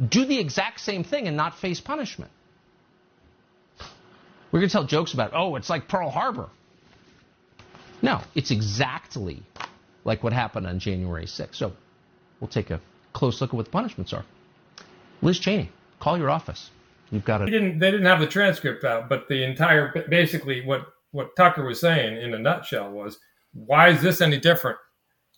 do 0.08 0.24
the 0.24 0.38
exact 0.38 0.80
same 0.80 1.04
thing 1.04 1.26
and 1.26 1.36
not 1.36 1.58
face 1.58 1.80
punishment? 1.80 2.30
We're 4.52 4.60
going 4.60 4.68
to 4.68 4.72
tell 4.72 4.84
jokes 4.84 5.14
about, 5.14 5.32
oh, 5.34 5.56
it's 5.56 5.70
like 5.70 5.88
Pearl 5.88 6.10
Harbor. 6.10 6.48
No, 8.02 8.20
it's 8.34 8.50
exactly 8.50 9.42
like 10.04 10.22
what 10.22 10.32
happened 10.32 10.66
on 10.66 10.78
January 10.78 11.24
6th. 11.24 11.54
So 11.54 11.72
we'll 12.38 12.48
take 12.48 12.70
a 12.70 12.80
close 13.14 13.40
look 13.40 13.50
at 13.50 13.54
what 13.54 13.64
the 13.64 13.70
punishments 13.70 14.12
are. 14.12 14.24
Liz 15.22 15.38
Cheney, 15.38 15.70
call 16.00 16.18
your 16.18 16.30
office. 16.30 16.70
You've 17.10 17.24
got 17.24 17.38
They 17.38 17.50
didn't. 17.50 17.78
They 17.78 17.90
didn't 17.90 18.06
have 18.06 18.20
the 18.20 18.26
transcript 18.26 18.84
out, 18.84 19.08
but 19.08 19.28
the 19.28 19.44
entire, 19.44 19.92
basically, 20.08 20.64
what 20.64 20.86
what 21.12 21.36
Tucker 21.36 21.62
was 21.64 21.78
saying 21.80 22.20
in 22.20 22.32
a 22.32 22.38
nutshell 22.38 22.90
was, 22.90 23.18
why 23.52 23.90
is 23.90 24.00
this 24.00 24.22
any 24.22 24.38
different? 24.38 24.78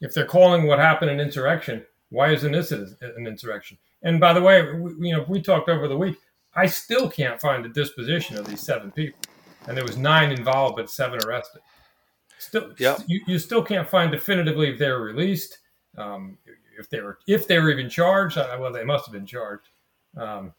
If 0.00 0.14
they're 0.14 0.25
calling 0.25 0.66
what 0.66 0.78
happened 0.78 1.11
an 1.11 1.18
insurrection, 1.18 1.85
why 2.11 2.33
isn't 2.33 2.52
this 2.52 2.71
an 2.71 2.97
an 3.00 3.26
insurrection? 3.26 3.76
And 4.02 4.21
by 4.21 4.33
the 4.33 4.40
way, 4.42 4.73
we, 4.73 5.09
you 5.09 5.16
know, 5.16 5.25
we 5.28 5.42
talked 5.42 5.68
over 5.68 5.88
the 5.88 5.97
week. 5.97 6.16
I 6.56 6.66
still 6.66 7.11
can't 7.11 7.40
find 7.40 7.64
the 7.64 7.68
disposition 7.68 8.37
of 8.38 8.46
these 8.46 8.61
seven 8.61 8.90
people, 8.92 9.18
and 9.66 9.76
there 9.76 9.84
was 9.84 9.96
nine 9.96 10.30
involved, 10.32 10.76
but 10.76 10.90
seven 10.90 11.18
arrested. 11.26 11.61
Still, 12.38 12.75
Yep. 12.78 13.00
you, 13.06 13.20
you 13.26 13.38
still 13.38 13.62
can't 13.62 13.88
find 13.88 14.11
definitively 14.12 14.70
if 14.70 14.78
they 14.78 14.90
were 14.90 15.02
released, 15.02 15.58
um, 15.96 16.37
if 16.78 16.88
they 16.90 17.00
were 17.00 17.18
if 17.26 17.46
they 17.46 17.58
were 17.58 17.70
even 17.70 17.88
charged. 17.88 18.37
Uh, 18.38 18.56
Well, 18.61 18.73
they 18.73 18.84
must 18.84 19.06
have 19.06 19.12
been 19.12 19.26
charged. 19.26 19.68
Um, 20.16 20.52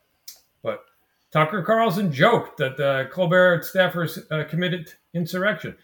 but 0.64 0.86
Tucker 1.32 1.62
Carlson 1.62 2.12
joked 2.12 2.58
that 2.58 2.80
uh, 2.80 3.08
Colbert 3.10 3.62
staffers 3.64 4.20
uh, 4.32 4.46
committed 4.50 4.94
insurrection, 5.14 5.76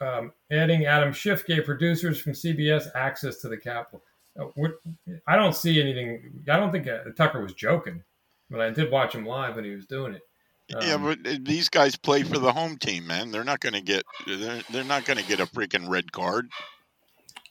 um, 0.00 0.32
adding 0.50 0.84
Adam 0.86 1.12
Schiff 1.12 1.46
gave 1.46 1.64
producers 1.64 2.20
from 2.20 2.32
CBS 2.32 2.88
access 2.94 3.38
to 3.38 3.48
the 3.48 3.56
Capitol. 3.56 4.02
Uh, 4.38 4.44
what- 4.56 4.80
I 5.26 5.36
don't 5.36 5.54
see 5.54 5.80
anything. 5.80 6.42
I 6.48 6.56
don't 6.58 6.70
think 6.72 6.86
uh, 6.88 7.04
Tucker 7.16 7.40
was 7.40 7.54
joking, 7.54 8.02
but 8.50 8.60
I 8.60 8.70
did 8.70 8.90
watch 8.90 9.14
him 9.14 9.24
live 9.26 9.56
when 9.56 9.64
he 9.64 9.70
was 9.74 9.86
doing 9.86 10.14
it. 10.14 10.22
yeah, 10.68 10.94
Um, 10.94 11.02
but 11.04 11.18
uh, 11.26 11.36
these 11.42 11.68
guys 11.68 11.96
play 11.96 12.22
for 12.22 12.38
the 12.38 12.52
home 12.52 12.76
team, 12.78 13.06
man. 13.06 13.30
They're 13.30 13.44
not 13.44 13.60
going 13.60 13.74
to 13.74 13.80
get. 13.80 14.04
They're, 14.26 14.62
they're 14.70 14.84
not 14.84 15.04
going 15.04 15.18
to 15.18 15.24
get 15.24 15.40
a 15.40 15.46
freaking 15.46 15.88
red 15.88 16.10
card. 16.12 16.48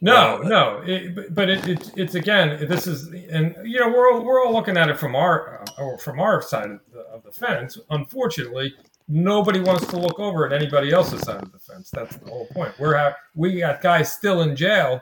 No, 0.01 0.41
Uh, 0.43 0.47
no, 0.47 0.81
it, 0.85 1.33
but- 1.33 1.49
it, 1.49 1.67
it, 1.67 1.91
it's 1.95 2.15
again. 2.15 2.67
This 2.67 2.85
is, 2.87 3.07
and 3.31 3.55
you 3.63 3.79
know, 3.79 3.87
we're 3.89 4.11
all, 4.11 4.23
we're 4.23 4.43
all 4.45 4.53
looking 4.53 4.77
at 4.77 4.89
it 4.89 4.99
from 4.99 5.15
our 5.15 5.61
uh, 5.63 5.81
or 5.81 5.97
from 5.97 6.19
our 6.19 6.41
side 6.41 6.69
of 6.69 6.79
the, 6.91 6.99
of 7.13 7.23
the 7.23 7.31
fence. 7.31 7.77
Unfortunately, 7.89 8.73
nobody 9.07 9.59
wants 9.61 9.87
to 9.87 9.97
look 9.97 10.19
over 10.19 10.45
at 10.45 10.51
anybody 10.53 10.91
else's 10.91 11.21
side 11.21 11.41
of 11.41 11.51
the 11.51 11.59
fence. 11.59 11.89
That's 11.91 12.17
the 12.17 12.29
whole 12.29 12.47
point. 12.47 12.77
We're 12.77 12.97
ha- 12.97 13.15
we 13.35 13.57
got 13.59 13.81
guys 13.81 14.11
still 14.11 14.41
in 14.41 14.55
jail 14.55 15.01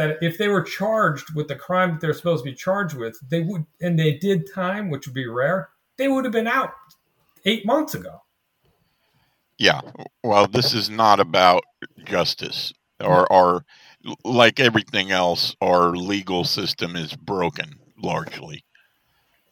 that 0.00 0.18
if 0.22 0.38
they 0.38 0.48
were 0.48 0.62
charged 0.62 1.34
with 1.34 1.46
the 1.46 1.54
crime 1.54 1.92
that 1.92 2.00
they're 2.00 2.14
supposed 2.14 2.42
to 2.44 2.50
be 2.50 2.56
charged 2.56 2.96
with, 2.96 3.18
they 3.28 3.42
would, 3.42 3.66
and 3.82 3.98
they 3.98 4.14
did 4.14 4.52
time, 4.52 4.88
which 4.88 5.06
would 5.06 5.14
be 5.14 5.26
rare. 5.28 5.68
They 5.98 6.08
would 6.08 6.24
have 6.24 6.32
been 6.32 6.48
out 6.48 6.72
eight 7.44 7.66
months 7.66 7.94
ago. 7.94 8.22
Yeah. 9.58 9.82
Well, 10.24 10.46
this 10.46 10.72
is 10.72 10.88
not 10.88 11.20
about 11.20 11.64
justice 12.06 12.72
or 12.98 13.30
or 13.30 13.64
like 14.24 14.58
everything 14.58 15.10
else, 15.10 15.54
our 15.60 15.90
legal 15.90 16.44
system 16.44 16.96
is 16.96 17.14
broken 17.14 17.78
largely. 18.02 18.64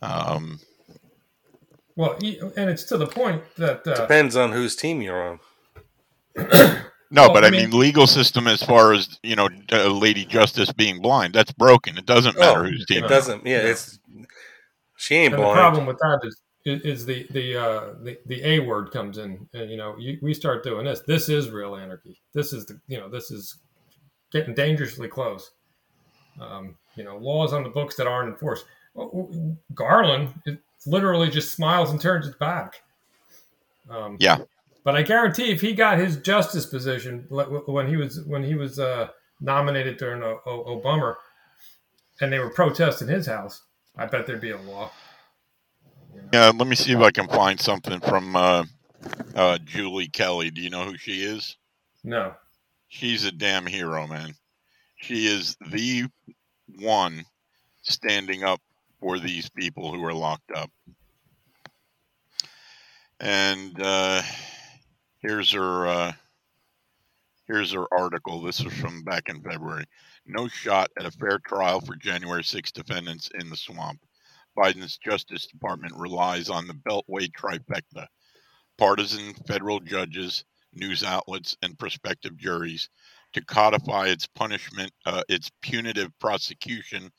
Um, 0.01 0.61
Well, 1.97 2.19
and 2.57 2.71
it's 2.71 2.85
to 2.85 2.97
the 2.97 3.07
point 3.07 3.43
that 3.57 3.87
uh, 3.87 3.95
Depends 3.95 4.37
on 4.37 4.53
whose 4.53 4.77
team 4.77 5.03
you're 5.03 5.39
on. 5.39 5.41
no, 7.11 7.23
Well, 7.23 7.33
but 7.35 7.45
I 7.45 7.49
I 7.49 7.51
mean, 7.51 7.71
mean- 7.71 7.79
legal 7.81 8.07
system 8.07 8.47
as 8.47 8.63
far 8.63 8.93
as 8.93 9.19
you 9.23 9.37
know, 9.37 9.49
uh, 9.73 9.89
Lady 9.89 10.25
Justice 10.25 10.73
being 10.73 11.01
blind, 11.01 11.35
that's 11.35 11.53
broken. 11.53 11.97
It 11.99 12.07
doesn't 12.07 12.39
matter 12.39 12.61
Oh, 12.61 12.71
whose 12.71 12.85
team. 12.87 13.05
It 13.05 13.09
doesn't. 13.09 13.47
Yeah, 13.47 13.59
it's 13.59 13.99
she 14.97 15.15
ain't 15.17 15.35
And 15.35 15.43
the 15.43 15.53
problem 15.53 15.87
with 15.87 15.99
that 15.99 16.21
is 16.25 16.41
is 16.65 16.83
is 16.83 17.07
the 17.07 17.27
the 17.31 17.57
uh, 17.57 17.95
the 18.03 18.19
the 18.27 18.43
A 18.45 18.59
word 18.61 18.91
comes 18.91 19.19
in, 19.19 19.49
and 19.55 19.71
you 19.71 19.77
know 19.77 19.97
you, 19.99 20.19
we 20.23 20.35
start 20.35 20.63
doing 20.65 20.85
this. 20.85 21.01
This 21.01 21.29
is 21.29 21.51
real 21.51 21.77
anarchy. 21.77 22.21
This 22.35 22.53
is 22.53 22.67
the 22.67 22.79
you 22.89 22.99
know 22.99 23.09
this 23.09 23.31
is 23.31 23.57
getting 24.33 24.55
dangerously 24.55 25.09
close. 25.09 25.53
Um, 26.41 26.77
you 26.97 27.05
know 27.05 27.17
laws 27.17 27.53
on 27.53 27.63
the 27.63 27.71
books 27.71 27.95
that 27.97 28.07
aren't 28.07 28.29
enforced. 28.31 28.65
Garland 29.75 30.35
it 30.47 30.59
literally 30.87 31.31
just 31.31 31.53
smiles 31.55 31.91
and 31.91 32.01
turns 32.01 32.27
his 32.27 32.35
back. 32.35 32.83
Um, 33.89 34.17
Yeah. 34.19 34.39
But 34.89 34.97
I 34.97 35.03
guarantee 35.03 35.51
if 35.51 35.61
he 35.61 35.75
got 35.75 35.99
his 35.99 36.17
justice 36.17 36.65
position 36.65 37.27
when 37.29 37.89
he 37.89 37.97
was 37.99 38.25
when 38.25 38.43
he 38.43 38.55
was 38.55 38.79
uh, 38.79 39.09
nominated 39.39 39.99
during 39.99 40.23
Obama, 40.23 41.15
and 42.23 42.33
they 42.33 42.39
were 42.39 42.49
protesting 42.49 43.09
his 43.09 43.27
house, 43.27 43.65
I 43.99 44.07
bet 44.07 44.27
there'd 44.27 44.41
be 44.41 44.53
a 44.53 44.57
law. 44.57 44.91
Yeah, 46.33 46.53
let 46.57 46.67
me 46.67 46.75
see 46.75 46.93
if 46.93 47.01
I 47.01 47.11
can 47.11 47.29
find 47.29 47.61
something 47.61 48.01
from 48.01 48.35
uh, 48.35 48.65
uh, 49.35 49.59
Julie 49.63 50.09
Kelly. 50.09 50.51
Do 50.51 50.63
you 50.63 50.71
know 50.71 50.87
who 50.87 50.97
she 50.97 51.23
is? 51.23 51.59
No. 52.03 52.33
She's 52.89 53.27
a 53.27 53.31
damn 53.31 53.67
hero, 53.67 54.07
man. 54.07 54.33
She 54.97 55.27
is 55.27 55.55
the 55.71 56.07
one 56.79 57.27
standing 57.83 58.43
up 58.43 58.63
for 59.03 59.19
these 59.19 59.51
people 59.51 59.93
who 59.93 60.03
are 60.07 60.15
locked 60.15 60.51
up. 60.57 60.71
And 63.21 63.79
uh, 63.83 64.23
here's 65.21 65.53
her 65.53 65.87
uh, 65.87 66.13
here's 67.47 67.73
her 67.73 67.87
article. 67.93 68.43
This 68.43 68.63
was 68.63 68.75
from 68.75 69.03
back 69.03 69.29
in 69.29 69.43
February. 69.43 69.85
No 70.27 70.49
shot 70.49 70.91
at 70.99 71.07
a 71.07 71.11
fair 71.11 71.39
trial 71.47 71.81
for 71.81 71.97
January 71.97 72.45
6 72.45 72.73
defendants 72.73 73.31
in 73.39 73.49
the 73.49 73.57
swamp. 73.57 74.01
Biden's 74.57 74.99
Justice 74.99 75.47
Department 75.47 75.95
relies 75.97 76.51
on 76.51 76.67
the 76.67 76.75
Beltway 76.75 77.31
trifecta 77.33 78.07
partisan 78.79 79.35
federal 79.47 79.81
judges, 79.81 80.45
news 80.73 81.03
outlets, 81.03 81.57
and 81.63 81.79
prospective 81.79 82.37
juries 82.37 82.89
to 83.35 83.45
codify 83.45 84.07
its 84.07 84.27
punishment, 84.27 84.91
uh, 85.05 85.23
its 85.29 85.51
punitive 85.61 86.17
prosecution, 86.19 87.11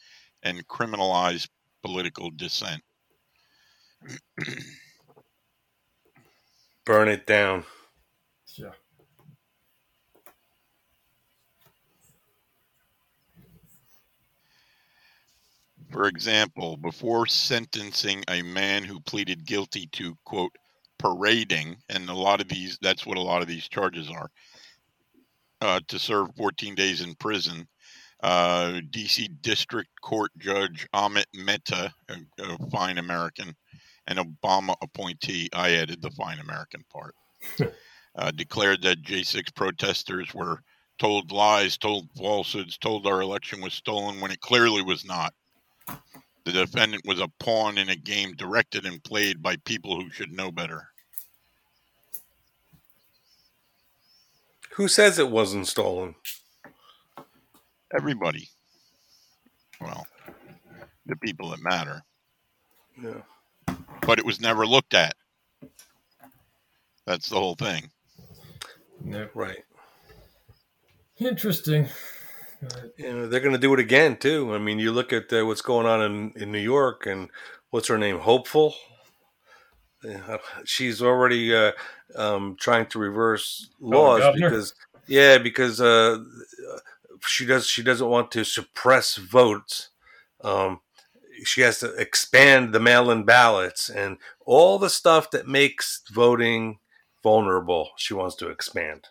and 0.44 0.68
criminalize 0.68 1.48
political 1.84 2.32
dissent. 2.32 2.82
Burn 6.86 7.10
it 7.10 7.28
down. 7.28 7.66
For 15.92 16.08
example, 16.08 16.78
before 16.78 17.26
sentencing 17.26 18.24
a 18.30 18.42
man 18.44 18.84
who 18.84 19.00
pleaded 19.00 19.46
guilty 19.46 19.88
to, 19.94 20.16
quote, 20.24 20.56
parading, 21.00 21.78
and 21.90 22.10
a 22.10 22.14
lot 22.14 22.42
of 22.42 22.48
these, 22.48 22.78
that's 22.82 23.06
what 23.06 23.18
a 23.18 23.22
lot 23.22 23.42
of 23.42 23.48
these 23.48 23.68
charges 23.68 24.10
are, 24.10 24.30
uh, 25.62 25.80
to 25.88 25.98
serve 25.98 26.36
14 26.38 26.76
days 26.76 27.02
in 27.02 27.16
prison, 27.16 27.68
uh, 28.22 28.82
DC 28.92 29.42
District 29.42 29.90
Court 30.02 30.32
Judge 30.38 30.88
Amit 30.94 31.26
Mehta, 31.34 31.92
a, 32.10 32.16
a 32.44 32.70
fine 32.70 33.00
American, 33.00 33.56
an 34.08 34.18
Obama 34.18 34.76
appointee, 34.84 35.50
I 35.54 35.76
added 35.76 36.02
the 36.02 36.12
fine 36.12 36.40
American 36.40 36.84
part, 36.92 37.16
uh, 38.20 38.32
declared 38.32 38.82
that 38.82 39.02
J6 39.02 39.56
protesters 39.56 40.34
were 40.34 40.62
told 41.00 41.32
lies, 41.32 41.78
told 41.78 42.10
falsehoods, 42.18 42.78
told 42.78 43.08
our 43.08 43.22
election 43.22 43.62
was 43.62 43.74
stolen 43.74 44.20
when 44.20 44.30
it 44.30 44.42
clearly 44.42 44.84
was 44.84 45.06
not. 45.06 45.34
The 46.44 46.52
defendant 46.52 47.04
was 47.06 47.22
a 47.22 47.32
pawn 47.40 47.78
in 47.78 47.88
a 47.90 47.96
game 47.96 48.36
directed 48.36 48.86
and 48.86 49.02
played 49.04 49.42
by 49.42 49.56
people 49.64 49.96
who 49.96 50.10
should 50.10 50.34
know 50.34 50.52
better. 50.52 50.90
Who 54.72 54.90
says 54.90 55.18
it 55.18 55.30
wasn't 55.30 55.68
stolen? 55.68 56.16
Everybody. 57.96 58.50
Well, 59.80 60.06
the 61.06 61.16
people 61.16 61.50
that 61.52 61.64
matter. 61.64 62.04
Yeah. 63.02 63.22
But 64.02 64.20
it 64.20 64.26
was 64.26 64.42
never 64.42 64.68
looked 64.68 64.94
at. 64.94 65.16
That's 67.06 67.30
the 67.30 67.38
whole 67.38 67.56
thing. 67.56 67.90
No. 69.04 69.28
Right. 69.34 69.64
Interesting. 71.18 71.88
You 72.98 73.14
know, 73.14 73.28
they're 73.28 73.40
going 73.40 73.54
to 73.54 73.58
do 73.58 73.74
it 73.74 73.80
again 73.80 74.18
too. 74.18 74.54
I 74.54 74.58
mean, 74.58 74.80
you 74.80 74.92
look 74.92 75.14
at 75.14 75.32
uh, 75.32 75.46
what's 75.46 75.62
going 75.62 75.86
on 75.86 76.02
in, 76.02 76.34
in 76.36 76.52
New 76.52 76.60
York, 76.60 77.06
and 77.06 77.30
what's 77.70 77.88
her 77.88 77.98
name? 77.98 78.20
Hochul. 78.20 78.74
Yeah, 80.04 80.38
she's 80.66 81.02
already 81.02 81.54
uh, 81.54 81.72
um, 82.16 82.56
trying 82.60 82.86
to 82.88 83.00
reverse 83.00 83.70
laws 83.82 84.22
governor? 84.22 84.50
because 84.50 84.74
yeah, 85.08 85.38
because 85.38 85.82
uh, 85.82 86.20
she 87.26 87.46
does 87.46 87.68
she 87.68 87.84
doesn't 87.84 88.08
want 88.08 88.32
to 88.32 88.46
suppress 88.46 89.18
votes. 89.18 89.90
Um, 90.42 90.80
she 91.44 91.62
has 91.62 91.80
to 91.80 91.94
expand 91.96 92.74
the 92.74 92.80
mail-in 92.80 93.24
ballots 93.24 93.90
and 93.90 94.18
all 94.46 94.80
the 94.80 94.90
stuff 94.90 95.32
that 95.32 95.48
makes 95.48 96.02
voting 96.12 96.80
vulnerable. 97.24 97.92
She 97.98 98.14
wants 98.14 98.36
to 98.38 98.50
expand. 98.50 99.08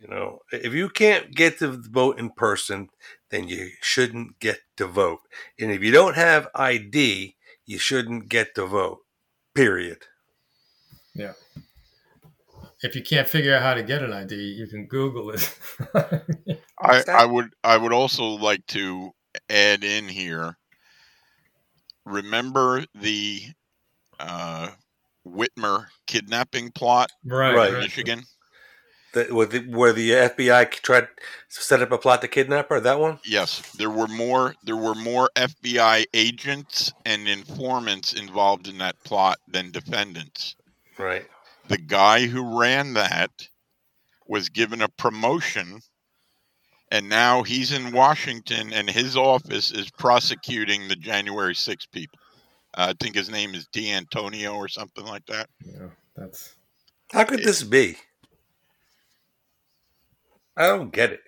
You 0.00 0.08
know, 0.08 0.42
if 0.52 0.72
you 0.72 0.88
can't 0.88 1.34
get 1.34 1.58
to 1.58 1.68
vote 1.68 2.20
in 2.20 2.30
person, 2.30 2.90
then 3.30 3.48
you 3.48 3.70
shouldn't 3.80 4.38
get 4.38 4.60
to 4.76 4.86
vote. 4.86 5.20
And 5.58 5.72
if 5.72 5.82
you 5.82 5.90
don't 5.90 6.14
have 6.14 6.48
ID, 6.54 7.36
you 7.66 7.78
shouldn't 7.78 8.28
get 8.28 8.54
to 8.54 8.66
vote. 8.66 9.00
Period. 9.54 10.04
Yeah. 11.14 11.32
If 12.80 12.94
you 12.94 13.02
can't 13.02 13.28
figure 13.28 13.56
out 13.56 13.62
how 13.62 13.74
to 13.74 13.82
get 13.82 14.04
an 14.04 14.12
ID, 14.12 14.36
you 14.36 14.68
can 14.68 14.86
Google 14.86 15.30
it. 15.30 15.58
I, 16.80 17.02
I 17.08 17.24
would 17.26 17.52
I 17.64 17.76
would 17.76 17.92
also 17.92 18.24
like 18.24 18.64
to 18.68 19.10
add 19.50 19.82
in 19.82 20.06
here. 20.06 20.56
Remember 22.04 22.84
the 22.94 23.42
uh, 24.20 24.70
Whitmer 25.28 25.86
kidnapping 26.06 26.70
plot 26.70 27.10
right. 27.24 27.54
Right. 27.54 27.74
in 27.74 27.80
Michigan? 27.80 28.24
That, 29.14 29.32
where, 29.32 29.46
the, 29.46 29.60
where 29.60 29.92
the 29.92 30.10
FBI 30.10 30.70
tried 30.70 31.08
to 31.08 31.62
set 31.62 31.80
up 31.80 31.92
a 31.92 31.98
plot 31.98 32.20
to 32.20 32.28
kidnap 32.28 32.68
her. 32.68 32.78
That 32.78 33.00
one. 33.00 33.18
Yes, 33.24 33.72
there 33.72 33.90
were 33.90 34.06
more. 34.06 34.54
There 34.64 34.76
were 34.76 34.94
more 34.94 35.30
FBI 35.34 36.04
agents 36.12 36.92
and 37.06 37.26
informants 37.26 38.12
involved 38.12 38.68
in 38.68 38.78
that 38.78 39.02
plot 39.04 39.38
than 39.48 39.70
defendants. 39.70 40.56
Right. 40.98 41.26
The 41.68 41.78
guy 41.78 42.26
who 42.26 42.60
ran 42.60 42.94
that 42.94 43.30
was 44.26 44.50
given 44.50 44.82
a 44.82 44.88
promotion, 44.88 45.80
and 46.90 47.08
now 47.08 47.42
he's 47.42 47.72
in 47.72 47.92
Washington, 47.92 48.72
and 48.74 48.90
his 48.90 49.16
office 49.16 49.70
is 49.70 49.90
prosecuting 49.90 50.86
the 50.86 50.96
January 50.96 51.54
6 51.54 51.86
people. 51.86 52.18
Uh, 52.74 52.88
I 52.90 52.94
think 53.02 53.14
his 53.14 53.30
name 53.30 53.54
is 53.54 53.66
D'Antonio 53.68 54.54
or 54.54 54.68
something 54.68 55.04
like 55.04 55.26
that. 55.26 55.48
Yeah, 55.64 55.88
that's 56.16 56.54
How 57.12 57.24
could 57.24 57.42
this 57.42 57.62
be? 57.62 57.96
I 60.56 60.66
don't 60.66 60.92
get 60.92 61.12
it. 61.12 61.20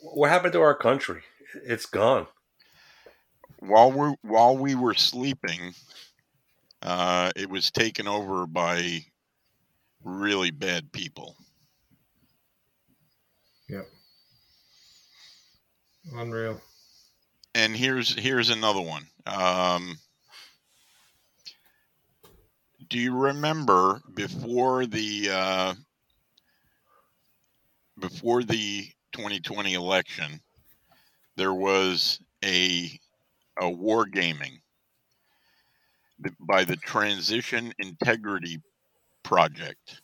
What 0.00 0.30
happened 0.30 0.52
to 0.54 0.60
our 0.60 0.74
country? 0.74 1.22
It's 1.64 1.86
gone. 1.86 2.26
While 3.60 3.92
we 3.92 4.14
while 4.22 4.56
we 4.56 4.74
were 4.74 4.94
sleeping, 4.94 5.72
uh, 6.82 7.30
it 7.34 7.48
was 7.48 7.70
taken 7.70 8.06
over 8.06 8.46
by 8.46 9.04
really 10.04 10.50
bad 10.50 10.92
people. 10.92 11.36
Yep. 13.68 13.88
Unreal. 16.14 16.60
And 17.54 17.76
here's 17.76 18.16
here's 18.18 18.50
another 18.50 18.80
one. 18.80 19.06
Um, 19.26 19.98
do 22.88 22.98
you 22.98 23.16
remember 23.16 24.00
before 24.14 24.86
the 24.86 25.30
uh, 25.30 25.74
before 27.98 28.42
the 28.42 28.84
2020 29.12 29.74
election, 29.74 30.40
there 31.36 31.54
was 31.54 32.20
a 32.44 32.90
a 33.60 33.68
war 33.68 34.06
gaming 34.06 34.60
by 36.40 36.64
the 36.64 36.76
Transition 36.76 37.72
Integrity 37.78 38.60
Project, 39.22 40.00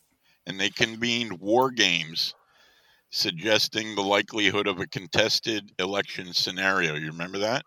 and 0.46 0.60
they 0.60 0.70
convened 0.70 1.40
war 1.40 1.70
games 1.70 2.34
suggesting 3.10 3.94
the 3.94 4.02
likelihood 4.02 4.66
of 4.66 4.80
a 4.80 4.86
contested 4.88 5.70
election 5.78 6.32
scenario. 6.32 6.94
You 6.94 7.06
remember 7.06 7.38
that? 7.38 7.64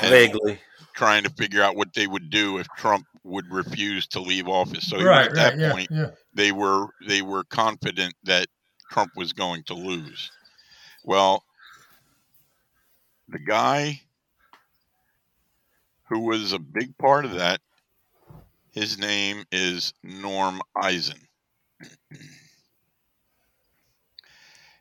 And 0.00 0.10
Vaguely. 0.10 0.58
trying 0.94 1.24
to 1.24 1.30
figure 1.30 1.62
out 1.62 1.76
what 1.76 1.92
they 1.94 2.06
would 2.06 2.30
do 2.30 2.58
if 2.58 2.66
Trump 2.76 3.04
would 3.28 3.50
refuse 3.50 4.06
to 4.08 4.20
leave 4.20 4.48
office. 4.48 4.88
So 4.88 5.02
right, 5.02 5.26
at 5.26 5.34
that 5.34 5.58
yeah, 5.58 5.72
point, 5.72 5.88
yeah. 5.90 6.10
they 6.34 6.52
were 6.52 6.88
they 7.06 7.22
were 7.22 7.44
confident 7.44 8.14
that 8.24 8.46
Trump 8.90 9.12
was 9.16 9.32
going 9.32 9.62
to 9.64 9.74
lose. 9.74 10.30
Well, 11.04 11.44
the 13.28 13.38
guy 13.38 14.00
who 16.08 16.20
was 16.20 16.52
a 16.52 16.58
big 16.58 16.96
part 16.98 17.24
of 17.24 17.32
that, 17.32 17.60
his 18.70 18.98
name 18.98 19.44
is 19.52 19.92
Norm 20.02 20.60
Eisen. 20.74 21.20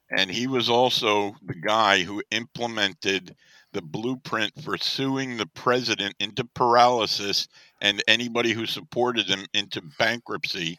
And 0.09 0.31
he 0.31 0.47
was 0.47 0.69
also 0.69 1.35
the 1.45 1.55
guy 1.55 2.03
who 2.03 2.23
implemented 2.31 3.35
the 3.73 3.81
blueprint 3.81 4.53
for 4.63 4.77
suing 4.77 5.35
the 5.35 5.45
president 5.47 6.15
into 6.19 6.45
paralysis 6.45 7.47
and 7.81 8.03
anybody 8.07 8.51
who 8.53 8.65
supported 8.65 9.27
him 9.27 9.45
into 9.53 9.81
bankruptcy. 9.99 10.77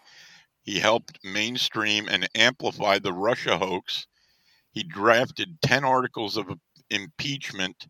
He 0.62 0.78
helped 0.78 1.18
mainstream 1.24 2.08
and 2.08 2.28
amplify 2.34 2.98
the 2.98 3.12
Russia 3.12 3.56
hoax. 3.56 4.06
He 4.72 4.82
drafted 4.82 5.60
10 5.62 5.84
articles 5.84 6.36
of 6.36 6.46
impeachment 6.90 7.86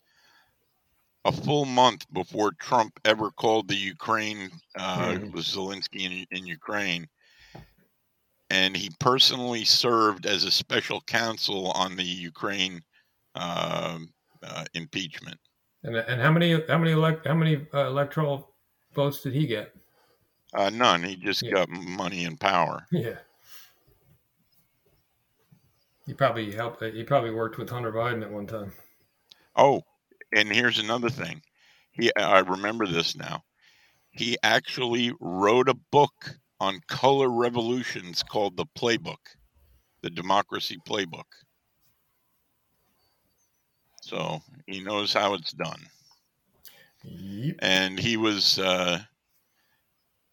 a 1.24 1.32
full 1.32 1.64
month 1.64 2.06
before 2.12 2.52
Trump 2.52 2.98
ever 3.04 3.30
called 3.30 3.68
the 3.68 3.74
Ukraine, 3.76 4.50
uh, 4.76 5.14
Mhm. 5.14 5.32
Zelensky 5.32 6.02
in, 6.04 6.26
in 6.30 6.46
Ukraine. 6.46 7.08
And 8.50 8.76
he 8.76 8.90
personally 8.98 9.64
served 9.64 10.24
as 10.24 10.44
a 10.44 10.50
special 10.50 11.00
counsel 11.02 11.70
on 11.72 11.96
the 11.96 12.04
Ukraine 12.04 12.82
um 13.34 14.12
uh, 14.42 14.64
impeachment. 14.74 15.38
And 15.82 15.96
and 15.96 16.20
how 16.20 16.32
many 16.32 16.64
how 16.66 16.78
many 16.78 16.92
elect 16.92 17.26
how 17.26 17.34
many 17.34 17.66
uh, 17.74 17.86
electoral 17.86 18.47
votes 18.98 19.22
did 19.22 19.32
he 19.32 19.46
get? 19.46 19.72
Uh, 20.54 20.70
none. 20.70 21.04
He 21.04 21.14
just 21.14 21.42
Yeah. 21.42 21.52
got 21.52 21.68
money 21.68 22.24
and 22.24 22.38
power. 22.38 22.84
Yeah. 22.90 23.18
He 26.04 26.14
probably 26.14 26.50
helped. 26.52 26.82
He 26.82 27.04
probably 27.04 27.30
worked 27.30 27.58
with 27.58 27.70
Hunter 27.70 27.92
Biden 27.92 28.22
at 28.22 28.30
one 28.30 28.46
time. 28.46 28.72
Oh, 29.54 29.82
and 30.34 30.50
here's 30.50 30.78
another 30.78 31.10
thing. 31.10 31.42
He, 31.92 32.10
I 32.16 32.40
remember 32.40 32.86
this 32.86 33.14
now. 33.14 33.44
He 34.10 34.36
actually 34.42 35.12
wrote 35.20 35.68
a 35.68 35.74
book 35.92 36.36
on 36.60 36.80
color 36.88 37.28
revolutions 37.28 38.22
called 38.24 38.56
the 38.56 38.66
Playbook, 38.76 39.36
the 40.02 40.10
Democracy 40.10 40.78
Playbook. 40.88 41.30
So 44.02 44.40
he 44.66 44.80
knows 44.80 45.12
how 45.12 45.34
it's 45.34 45.52
done. 45.52 45.86
Yep. 47.10 47.56
And 47.60 47.98
he 47.98 48.16
was 48.16 48.58
uh, 48.58 49.00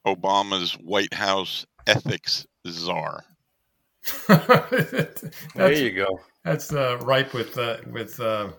Obama's 0.06 0.74
White 0.74 1.14
House 1.14 1.66
ethics 1.88 2.46
czar. 2.68 3.24
There 4.28 5.10
that's 5.56 5.80
you 5.80 5.92
go. 5.92 6.20
that's 6.44 6.72
uh, 6.74 6.98
ripe 7.02 7.34
with 7.34 7.58
uh, 7.58 7.78
with 7.92 8.20
uh, 8.20 8.50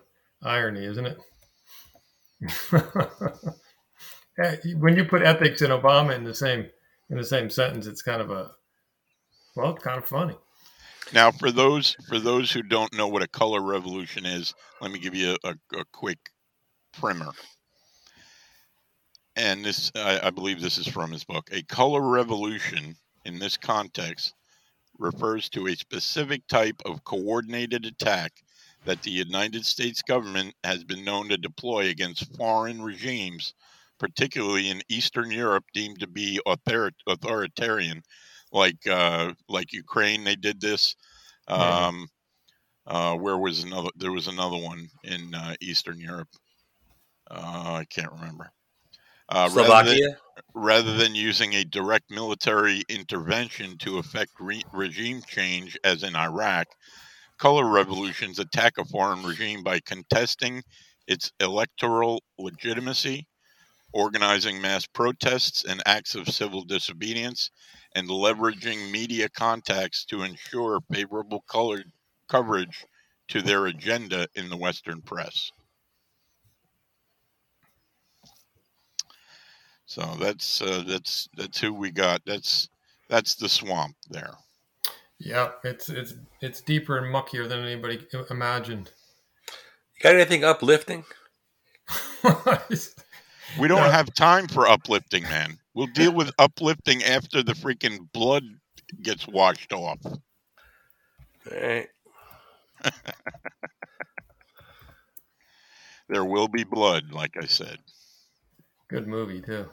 irony, 0.42 0.84
isn't 0.84 1.06
it? 1.06 1.18
When 4.76 4.96
you 4.96 5.06
put 5.06 5.22
ethics 5.22 5.62
and 5.62 5.72
Obama 5.72 6.14
in 6.14 6.24
the 6.24 6.34
same 6.34 6.66
in 7.08 7.16
the 7.16 7.24
same 7.24 7.48
sentence, 7.48 7.86
it's 7.86 8.02
kind 8.02 8.20
of 8.20 8.30
a 8.30 8.50
well, 9.54 9.70
it's 9.70 9.82
kind 9.82 9.98
of 9.98 10.06
funny. 10.06 10.36
Now, 11.14 11.30
for 11.30 11.50
those 11.50 11.96
for 12.08 12.18
those 12.18 12.52
who 12.52 12.62
don't 12.62 12.92
know 12.94 13.08
what 13.08 13.22
a 13.22 13.28
color 13.28 13.62
revolution 13.62 14.26
is, 14.26 14.52
let 14.80 14.90
me 14.90 14.98
give 14.98 15.14
you 15.14 15.36
a, 15.44 15.54
a 15.74 15.84
quick 15.92 16.18
primer. 16.92 17.32
And 19.36 19.64
this, 19.64 19.92
I, 19.94 20.20
I 20.24 20.30
believe, 20.30 20.60
this 20.60 20.78
is 20.78 20.88
from 20.88 21.12
his 21.12 21.24
book. 21.24 21.48
A 21.52 21.62
color 21.62 22.00
revolution, 22.00 22.96
in 23.26 23.38
this 23.38 23.56
context, 23.56 24.34
refers 24.98 25.48
to 25.50 25.66
a 25.66 25.76
specific 25.76 26.46
type 26.48 26.80
of 26.86 27.04
coordinated 27.04 27.84
attack 27.84 28.32
that 28.86 29.02
the 29.02 29.10
United 29.10 29.66
States 29.66 30.00
government 30.00 30.54
has 30.64 30.84
been 30.84 31.04
known 31.04 31.28
to 31.28 31.36
deploy 31.36 31.90
against 31.90 32.34
foreign 32.36 32.80
regimes, 32.80 33.52
particularly 33.98 34.70
in 34.70 34.80
Eastern 34.88 35.30
Europe, 35.30 35.64
deemed 35.74 36.00
to 36.00 36.06
be 36.06 36.40
author- 36.46 36.92
authoritarian, 37.06 38.02
like 38.52 38.86
uh, 38.86 39.32
like 39.48 39.72
Ukraine. 39.72 40.24
They 40.24 40.36
did 40.36 40.60
this. 40.60 40.96
Um, 41.48 42.08
uh, 42.86 43.16
where 43.16 43.36
was 43.36 43.64
another? 43.64 43.90
There 43.96 44.12
was 44.12 44.28
another 44.28 44.56
one 44.56 44.88
in 45.04 45.34
uh, 45.34 45.54
Eastern 45.60 46.00
Europe. 46.00 46.28
Uh, 47.30 47.80
I 47.80 47.84
can't 47.90 48.12
remember. 48.12 48.52
Uh, 49.28 49.48
rather, 49.52 49.84
than, 49.84 49.98
rather 50.54 50.94
than 50.96 51.14
using 51.14 51.54
a 51.54 51.64
direct 51.64 52.10
military 52.10 52.82
intervention 52.88 53.78
to 53.78 53.98
effect 53.98 54.32
re- 54.40 54.64
regime 54.72 55.22
change, 55.22 55.78
as 55.84 56.02
in 56.02 56.16
Iraq, 56.16 56.66
color 57.38 57.68
revolutions 57.68 58.38
attack 58.38 58.78
a 58.78 58.84
foreign 58.84 59.22
regime 59.24 59.62
by 59.62 59.80
contesting 59.80 60.62
its 61.08 61.32
electoral 61.40 62.22
legitimacy, 62.38 63.26
organizing 63.92 64.60
mass 64.60 64.86
protests 64.86 65.64
and 65.64 65.82
acts 65.86 66.14
of 66.14 66.28
civil 66.28 66.64
disobedience, 66.64 67.50
and 67.94 68.08
leveraging 68.08 68.90
media 68.90 69.28
contacts 69.28 70.04
to 70.04 70.22
ensure 70.22 70.80
favorable 70.92 71.42
colored 71.48 71.92
coverage 72.28 72.86
to 73.28 73.42
their 73.42 73.66
agenda 73.66 74.28
in 74.34 74.48
the 74.50 74.56
Western 74.56 75.02
press. 75.02 75.50
So 79.86 80.16
that's 80.18 80.60
uh, 80.60 80.82
that's 80.86 81.28
that's 81.36 81.60
who 81.60 81.72
we 81.72 81.90
got. 81.90 82.20
That's 82.26 82.68
that's 83.08 83.36
the 83.36 83.48
swamp 83.48 83.96
there. 84.10 84.34
Yeah, 85.18 85.52
it's 85.64 85.88
it's 85.88 86.14
it's 86.40 86.60
deeper 86.60 86.98
and 86.98 87.14
muckier 87.14 87.48
than 87.48 87.60
anybody 87.60 88.06
imagined. 88.30 88.90
Got 90.02 90.14
anything 90.16 90.44
uplifting? 90.44 91.04
We 93.58 93.68
don't 93.68 93.78
No. 93.78 93.90
have 93.90 94.12
time 94.12 94.48
for 94.48 94.66
uplifting, 94.68 95.22
man. 95.24 95.58
We'll 95.74 95.86
deal 95.86 96.12
with 96.12 96.30
uplifting 96.38 97.02
after 97.04 97.42
the 97.42 97.52
freaking 97.54 98.10
blood 98.12 98.42
gets 99.02 99.26
washed 99.26 99.72
off. 99.72 99.98
All 100.04 100.18
right. 101.52 101.88
There 106.08 106.24
will 106.24 106.48
be 106.48 106.62
blood, 106.64 107.10
like 107.12 107.36
I 107.36 107.46
said. 107.46 107.78
Good 108.88 109.06
movie 109.06 109.40
too. 109.40 109.66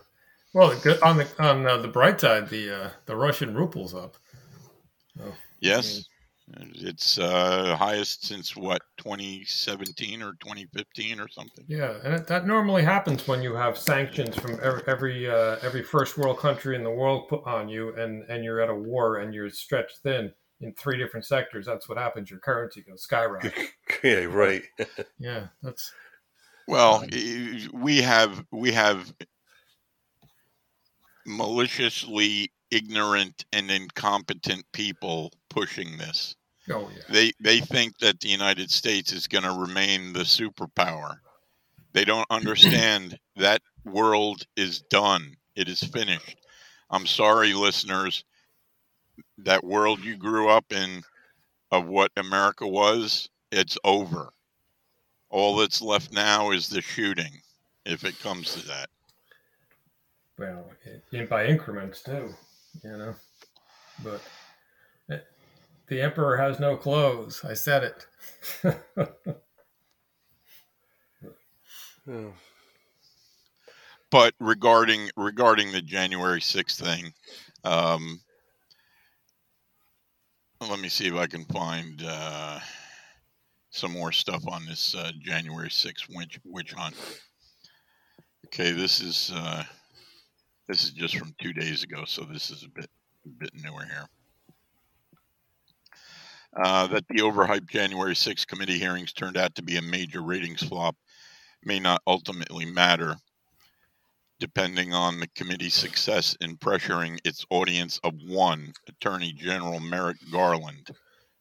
Well, 0.54 0.78
good, 0.80 1.02
on 1.02 1.18
the 1.18 1.28
on 1.40 1.66
uh, 1.66 1.78
the 1.78 1.88
bright 1.88 2.20
side, 2.20 2.50
the 2.50 2.84
uh, 2.84 2.90
the 3.06 3.16
Russian 3.16 3.56
ruble's 3.56 3.94
up. 3.96 4.18
Yes, 5.60 6.08
it's 6.76 7.18
uh, 7.18 7.76
highest 7.78 8.26
since 8.26 8.56
what 8.56 8.82
2017 8.98 10.22
or 10.22 10.34
2015 10.34 11.20
or 11.20 11.28
something. 11.28 11.64
Yeah, 11.68 11.96
and 12.04 12.14
it, 12.14 12.28
that 12.28 12.46
normally 12.46 12.84
happens 12.84 13.28
when 13.28 13.42
you 13.42 13.56
have 13.56 13.78
sanctions 13.78 14.36
from 14.36 14.60
every 14.62 14.84
every, 14.88 15.30
uh, 15.30 15.58
every 15.62 15.84
first 15.84 16.18
world 16.18 16.38
country 16.38 16.76
in 16.76 16.84
the 16.84 16.92
world 16.92 17.30
put 17.30 17.46
on 17.46 17.70
you, 17.70 17.96
and 17.96 18.24
and 18.30 18.44
you're 18.44 18.62
at 18.62 18.70
a 18.70 18.76
war 18.76 19.20
and 19.20 19.34
you're 19.34 19.50
stretched 19.50 19.98
thin 20.00 20.34
in 20.62 20.74
three 20.74 20.98
different 20.98 21.26
sectors. 21.26 21.66
That's 21.66 21.88
what 21.88 21.98
happens. 21.98 22.30
Your 22.30 22.40
currency 22.40 22.82
goes 22.82 23.04
skyrocket. 23.04 23.54
yeah, 24.04 24.26
right. 24.26 24.64
yeah, 25.20 25.48
that's 25.62 25.92
Well, 26.68 27.06
we 27.74 27.98
have 28.02 28.46
we 28.52 28.72
have 28.72 29.14
maliciously 31.26 32.52
ignorant 32.72 33.46
and 33.54 33.70
incompetent 33.70 34.64
people 34.74 35.32
pushing 35.50 35.98
this. 35.98 36.36
oh 36.72 36.90
yeah. 36.96 37.04
They 37.10 37.32
they 37.40 37.60
think 37.60 37.98
that 38.00 38.20
the 38.20 38.30
United 38.30 38.72
States 38.72 39.12
is 39.12 39.28
going 39.28 39.44
to 39.44 39.52
remain 39.52 40.14
the 40.14 40.22
superpower. 40.22 41.18
They 41.94 42.06
don't 42.06 42.28
understand 42.30 43.20
that 43.36 43.62
world 43.86 44.46
is 44.56 44.82
done. 44.82 45.36
It 45.56 45.68
is 45.70 45.84
finished. 45.84 46.38
I'm 46.90 47.06
sorry, 47.06 47.54
listeners. 47.54 48.24
That 49.38 49.64
world 49.64 50.00
you 50.04 50.16
grew 50.18 50.50
up 50.50 50.72
in 50.72 51.04
of 51.72 51.88
what 51.88 52.12
America 52.18 52.68
was, 52.68 53.30
it's 53.52 53.78
over. 53.84 54.32
All 55.34 55.56
that's 55.56 55.82
left 55.82 56.14
now 56.14 56.52
is 56.52 56.70
the 56.70 56.80
shooting, 56.80 57.42
if 57.88 58.04
it 58.04 58.20
comes 58.20 58.54
to 58.54 58.68
that. 58.68 58.88
Well, 60.38 60.70
in, 61.12 61.26
by 61.26 61.48
increments 61.48 62.04
too, 62.04 62.30
you 62.84 62.92
know. 62.92 63.16
But 64.04 64.22
eh, 65.10 65.18
the 65.88 66.02
emperor 66.02 66.38
has 66.38 66.60
no 66.60 66.78
clothes. 66.78 67.44
I 67.44 67.56
said 67.56 67.84
it. 67.84 68.06
yeah. 72.08 72.26
But 74.12 74.36
regarding 74.40 75.10
regarding 75.18 75.72
the 75.72 75.82
January 75.82 76.42
sixth 76.42 76.80
thing, 76.80 77.12
um, 77.64 78.22
let 80.62 80.80
me 80.80 80.90
see 80.90 81.08
if 81.08 81.16
I 81.16 81.26
can 81.26 81.46
find 81.46 82.04
uh, 82.06 82.60
some 83.74 83.92
more 83.92 84.12
stuff 84.12 84.48
on 84.48 84.66
this 84.68 84.94
uh, 84.94 85.12
January 85.20 85.70
6th 85.70 86.06
witch, 86.16 86.40
witch 86.46 86.74
hunt. 86.74 86.96
Okay, 88.46 88.72
this 88.72 89.02
is 89.02 89.32
uh, 89.36 89.64
this 90.68 90.84
is 90.84 90.92
just 90.92 91.18
from 91.18 91.34
two 91.42 91.54
days 91.54 91.82
ago, 91.82 92.04
so 92.06 92.24
this 92.24 92.52
is 92.52 92.64
a 92.64 92.70
bit 92.70 92.90
a 93.26 93.30
bit 93.30 93.50
newer 93.56 93.84
here. 93.84 94.08
Uh, 96.56 96.86
that 96.86 97.08
the 97.10 97.16
overhyped 97.16 97.68
January 97.68 98.14
6th 98.14 98.46
committee 98.46 98.78
hearings 98.78 99.12
turned 99.12 99.38
out 99.38 99.56
to 99.56 99.64
be 99.64 99.78
a 99.78 99.82
major 99.82 100.22
ratings 100.22 100.62
flop 100.62 100.96
may 101.66 101.80
not 101.80 102.02
ultimately 102.06 102.66
matter 102.66 103.16
depending 104.40 104.94
on 104.94 105.20
the 105.20 105.28
committee's 105.36 105.74
success 105.74 106.36
in 106.42 106.58
pressuring 106.58 107.18
its 107.24 107.46
audience 107.50 108.00
of 108.04 108.14
one 108.28 108.72
Attorney 108.88 109.32
General 109.32 109.80
Merrick 109.80 110.18
Garland 110.32 110.90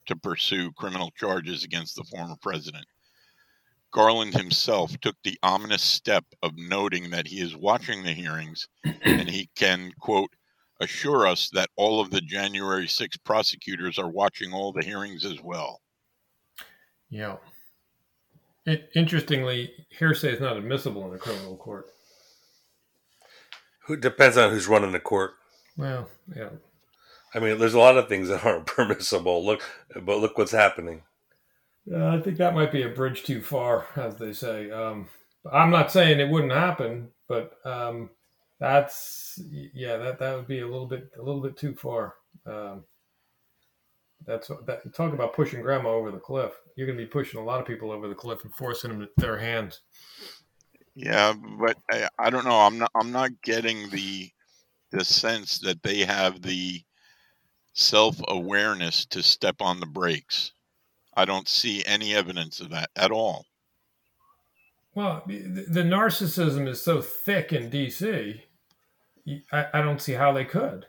to 0.07 0.15
pursue 0.15 0.71
criminal 0.73 1.11
charges 1.11 1.63
against 1.63 1.95
the 1.95 2.03
former 2.03 2.35
president. 2.41 2.85
Garland 3.91 4.33
himself 4.33 4.97
took 5.01 5.15
the 5.23 5.37
ominous 5.43 5.83
step 5.83 6.25
of 6.41 6.57
noting 6.57 7.11
that 7.11 7.27
he 7.27 7.41
is 7.41 7.55
watching 7.55 8.03
the 8.03 8.11
hearings 8.11 8.67
and 9.03 9.29
he 9.29 9.49
can, 9.55 9.91
quote, 9.99 10.31
assure 10.81 11.27
us 11.27 11.49
that 11.53 11.69
all 11.75 12.01
of 12.01 12.09
the 12.09 12.21
January 12.21 12.87
6 12.87 13.17
prosecutors 13.17 13.99
are 13.99 14.09
watching 14.09 14.51
all 14.51 14.71
the 14.71 14.83
hearings 14.83 15.23
as 15.25 15.41
well. 15.41 15.79
Yeah. 17.09 17.37
It, 18.65 18.89
interestingly, 18.95 19.71
hearsay 19.89 20.33
is 20.33 20.41
not 20.41 20.57
admissible 20.57 21.07
in 21.07 21.15
a 21.15 21.19
criminal 21.19 21.55
court. 21.57 21.85
Who 23.85 23.97
depends 23.97 24.37
on 24.37 24.49
who's 24.49 24.67
running 24.67 24.93
the 24.93 24.99
court. 24.99 25.35
Well, 25.77 26.09
yeah. 26.35 26.49
I 27.33 27.39
mean, 27.39 27.57
there's 27.57 27.73
a 27.73 27.79
lot 27.79 27.97
of 27.97 28.07
things 28.07 28.29
that 28.29 28.45
aren't 28.45 28.65
permissible. 28.67 29.45
Look, 29.45 29.61
but 30.01 30.19
look 30.19 30.37
what's 30.37 30.51
happening. 30.51 31.03
Uh, 31.91 32.07
I 32.07 32.21
think 32.21 32.37
that 32.37 32.55
might 32.55 32.71
be 32.71 32.83
a 32.83 32.89
bridge 32.89 33.23
too 33.23 33.41
far, 33.41 33.85
as 33.95 34.15
they 34.15 34.33
say. 34.33 34.71
Um, 34.71 35.09
I'm 35.51 35.69
not 35.69 35.91
saying 35.91 36.19
it 36.19 36.29
wouldn't 36.29 36.53
happen, 36.53 37.09
but 37.27 37.57
um, 37.65 38.09
that's 38.59 39.41
yeah, 39.73 39.97
that 39.97 40.19
that 40.19 40.35
would 40.35 40.47
be 40.47 40.59
a 40.59 40.67
little 40.67 40.87
bit 40.87 41.11
a 41.17 41.21
little 41.21 41.41
bit 41.41 41.57
too 41.57 41.75
far. 41.75 42.15
Um, 42.45 42.85
that's 44.25 44.49
that. 44.65 44.93
Talk 44.93 45.13
about 45.13 45.33
pushing 45.33 45.61
grandma 45.61 45.89
over 45.89 46.11
the 46.11 46.17
cliff. 46.17 46.53
You're 46.75 46.87
going 46.87 46.97
to 46.97 47.03
be 47.03 47.09
pushing 47.09 47.41
a 47.41 47.43
lot 47.43 47.59
of 47.59 47.67
people 47.67 47.91
over 47.91 48.07
the 48.07 48.15
cliff 48.15 48.43
and 48.45 48.55
forcing 48.55 48.91
them 48.91 49.01
to 49.01 49.09
their 49.17 49.37
hands. 49.37 49.81
Yeah, 50.95 51.33
but 51.59 51.77
I, 51.91 52.07
I 52.17 52.29
don't 52.29 52.45
know. 52.45 52.59
I'm 52.59 52.77
not. 52.77 52.91
I'm 52.95 53.11
not 53.11 53.31
getting 53.43 53.89
the 53.89 54.31
the 54.91 55.03
sense 55.03 55.59
that 55.59 55.83
they 55.83 56.05
have 56.05 56.41
the 56.41 56.81
self 57.73 58.19
awareness 58.27 59.05
to 59.07 59.21
step 59.21 59.57
on 59.61 59.79
the 59.79 59.85
brakes. 59.85 60.53
I 61.15 61.25
don't 61.25 61.47
see 61.47 61.83
any 61.85 62.15
evidence 62.15 62.59
of 62.59 62.69
that 62.69 62.89
at 62.95 63.11
all. 63.11 63.45
Well, 64.95 65.23
the, 65.27 65.65
the 65.67 65.83
narcissism 65.83 66.67
is 66.67 66.81
so 66.81 67.01
thick 67.01 67.51
in 67.51 67.69
DC. 67.69 68.41
I, 69.51 69.65
I 69.73 69.81
don't 69.81 70.01
see 70.01 70.13
how 70.13 70.31
they 70.31 70.45
could. 70.45 70.85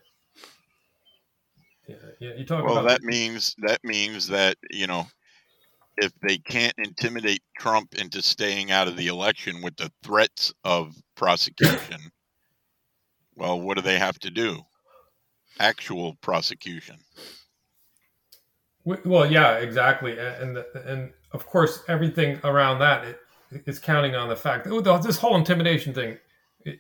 Yeah, 2.19 2.33
you 2.37 2.45
talk 2.47 2.65
well, 2.65 2.79
about 2.79 2.89
that 2.89 3.03
means 3.03 3.55
that 3.59 3.85
means 3.85 4.29
that 4.29 4.57
you 4.71 4.87
know 4.87 5.07
if 5.99 6.13
they 6.27 6.39
can't 6.39 6.75
intimidate 6.79 7.43
Trump 7.59 7.95
into 7.95 8.23
staying 8.23 8.71
out 8.71 8.89
of 8.89 8.97
the 8.97 9.09
election 9.09 9.63
with 9.63 9.77
the 9.77 9.93
threats 10.03 10.53
of 10.65 10.95
prosecution, 11.15 12.01
well, 13.37 13.61
what 13.61 13.77
do 13.77 13.83
they 13.83 13.99
have 13.99 14.19
to 14.21 14.31
do? 14.31 14.63
Actual 15.59 16.15
prosecution. 16.21 16.97
Well, 18.85 19.31
yeah, 19.31 19.57
exactly, 19.59 20.19
and 20.19 20.59
and 20.85 21.13
of 21.33 21.47
course 21.47 21.83
everything 21.89 22.39
around 22.45 22.81
that 22.81 23.19
is 23.51 23.79
counting 23.79 24.15
on 24.15 24.29
the 24.29 24.37
fact 24.37 24.65
that 24.65 25.03
this 25.03 25.17
whole 25.17 25.37
intimidation 25.37 25.95
thing. 25.95 26.19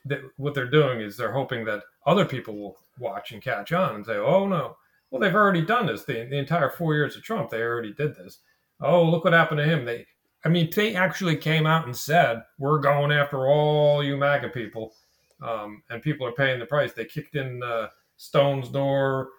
That 0.06 0.20
what 0.36 0.54
they're 0.54 0.70
doing 0.70 1.00
is 1.00 1.16
they're 1.16 1.32
hoping 1.32 1.66
that 1.66 1.82
other 2.06 2.24
people 2.24 2.56
will 2.56 2.78
watch 2.98 3.32
and 3.32 3.42
catch 3.42 3.72
on 3.72 3.96
and 3.96 4.06
say, 4.06 4.16
"Oh 4.16 4.46
no, 4.46 4.76
well 5.10 5.20
they've 5.20 5.34
already 5.34 5.62
done 5.62 5.86
this. 5.86 6.04
The, 6.04 6.24
the 6.24 6.38
entire 6.38 6.70
four 6.70 6.94
years 6.94 7.16
of 7.16 7.22
Trump, 7.22 7.50
they 7.50 7.60
already 7.60 7.92
did 7.92 8.14
this." 8.16 8.40
oh, 8.80 9.04
look 9.04 9.24
what 9.24 9.32
happened 9.32 9.58
to 9.58 9.64
him. 9.64 9.84
They, 9.84 10.06
I 10.44 10.48
mean, 10.48 10.70
they 10.74 10.94
actually 10.94 11.36
came 11.36 11.66
out 11.66 11.86
and 11.86 11.96
said, 11.96 12.42
we're 12.58 12.78
going 12.78 13.12
after 13.12 13.46
all 13.46 14.04
you 14.04 14.16
MAGA 14.16 14.50
people. 14.50 14.94
Um, 15.42 15.82
and 15.90 16.02
people 16.02 16.26
are 16.26 16.32
paying 16.32 16.58
the 16.58 16.66
price. 16.66 16.92
They 16.92 17.04
kicked 17.04 17.34
in 17.34 17.62
uh, 17.62 17.88
Stone's 18.24 18.68
door, 18.68 19.30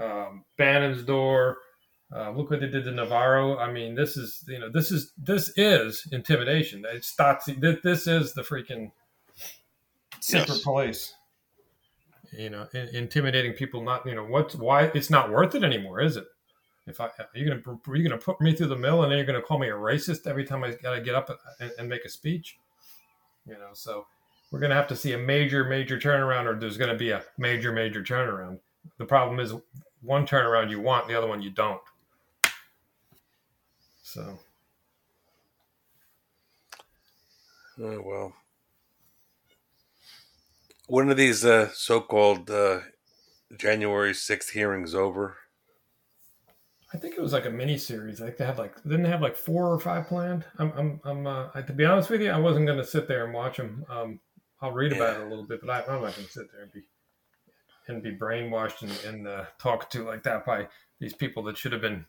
um, 0.00 0.44
Bannon's 0.56 1.02
door. 1.02 1.58
Uh, 2.14 2.30
look 2.30 2.50
what 2.50 2.60
they 2.60 2.68
did 2.68 2.84
to 2.84 2.92
Navarro. 2.92 3.58
I 3.58 3.72
mean, 3.72 3.94
this 3.94 4.16
is 4.16 4.44
you 4.46 4.58
know 4.58 4.68
this 4.70 4.92
is 4.92 5.12
this 5.16 5.52
is 5.56 6.06
intimidation. 6.12 6.84
It 6.86 7.04
starts. 7.04 7.46
This 7.46 8.06
is 8.06 8.34
the 8.34 8.42
freaking 8.42 8.92
secret 10.20 10.48
yes. 10.48 10.62
police. 10.62 11.14
You 12.32 12.50
know, 12.50 12.66
intimidating 12.92 13.52
people. 13.52 13.82
Not 13.82 14.06
you 14.06 14.14
know 14.14 14.24
what's 14.24 14.54
why 14.54 14.84
it's 14.94 15.10
not 15.10 15.30
worth 15.30 15.54
it 15.54 15.64
anymore, 15.64 16.00
is 16.00 16.16
it? 16.16 16.26
If 16.86 17.00
I, 17.00 17.08
you're 17.34 17.46
you 17.46 17.62
gonna 17.62 17.78
you're 17.88 18.08
gonna 18.08 18.20
put 18.20 18.40
me 18.40 18.54
through 18.54 18.66
the 18.66 18.76
mill 18.76 19.02
and 19.02 19.10
then 19.10 19.18
you're 19.18 19.26
gonna 19.26 19.42
call 19.42 19.58
me 19.58 19.68
a 19.68 19.72
racist 19.72 20.26
every 20.26 20.44
time 20.44 20.62
I 20.62 20.72
gotta 20.82 21.00
get 21.00 21.14
up 21.14 21.30
and, 21.58 21.72
and 21.78 21.88
make 21.88 22.04
a 22.04 22.08
speech? 22.10 22.58
You 23.46 23.54
know, 23.54 23.70
so 23.72 24.06
we're 24.54 24.60
gonna 24.60 24.72
have 24.76 24.86
to 24.86 24.94
see 24.94 25.14
a 25.14 25.18
major, 25.18 25.64
major 25.64 25.98
turnaround, 25.98 26.46
or 26.46 26.56
there's 26.56 26.76
gonna 26.76 26.94
be 26.94 27.10
a 27.10 27.24
major, 27.38 27.72
major 27.72 28.04
turnaround. 28.04 28.60
The 28.98 29.04
problem 29.04 29.40
is 29.40 29.52
one 30.00 30.24
turnaround 30.24 30.70
you 30.70 30.80
want, 30.80 31.08
the 31.08 31.16
other 31.16 31.26
one 31.26 31.42
you 31.42 31.50
don't. 31.50 31.80
So. 34.04 34.38
Oh 37.80 38.00
well. 38.00 38.32
When 40.86 41.10
are 41.10 41.14
these 41.14 41.44
uh, 41.44 41.70
so-called 41.72 42.48
uh, 42.48 42.82
January 43.58 44.14
sixth 44.14 44.50
hearings 44.50 44.94
over? 44.94 45.36
I 46.92 46.96
think 46.96 47.16
it 47.16 47.20
was 47.20 47.32
like 47.32 47.46
a 47.46 47.50
mini 47.50 47.76
series. 47.76 48.20
Like 48.20 48.36
they 48.36 48.44
had 48.44 48.58
like 48.58 48.80
didn't 48.84 49.02
they 49.02 49.08
have 49.08 49.20
like 49.20 49.34
four 49.34 49.66
or 49.66 49.80
five 49.80 50.06
planned. 50.06 50.44
I'm 50.60 50.72
I'm 50.76 51.00
I'm 51.04 51.26
uh, 51.26 51.48
I, 51.56 51.62
to 51.62 51.72
be 51.72 51.84
honest 51.84 52.08
with 52.08 52.20
you, 52.20 52.30
I 52.30 52.38
wasn't 52.38 52.66
going 52.66 52.78
to 52.78 52.86
sit 52.86 53.08
there 53.08 53.24
and 53.24 53.34
watch 53.34 53.56
them. 53.56 53.84
Um, 53.90 54.20
I'll 54.60 54.72
read 54.72 54.92
yeah. 54.92 54.98
about 54.98 55.20
it 55.20 55.26
a 55.26 55.28
little 55.28 55.44
bit, 55.44 55.60
but 55.60 55.70
I, 55.70 55.80
am 55.80 56.02
not 56.02 56.14
going 56.14 56.26
to 56.26 56.32
sit 56.32 56.52
there 56.52 56.62
and 56.62 56.72
be 56.72 56.82
and 57.86 58.02
be 58.02 58.16
brainwashed 58.16 58.82
and, 58.82 59.14
and 59.14 59.28
uh, 59.28 59.44
talked 59.58 59.92
to 59.92 60.04
like 60.04 60.22
that 60.22 60.46
by 60.46 60.68
these 61.00 61.12
people 61.12 61.42
that 61.44 61.58
should 61.58 61.72
have 61.72 61.82
been 61.82 62.06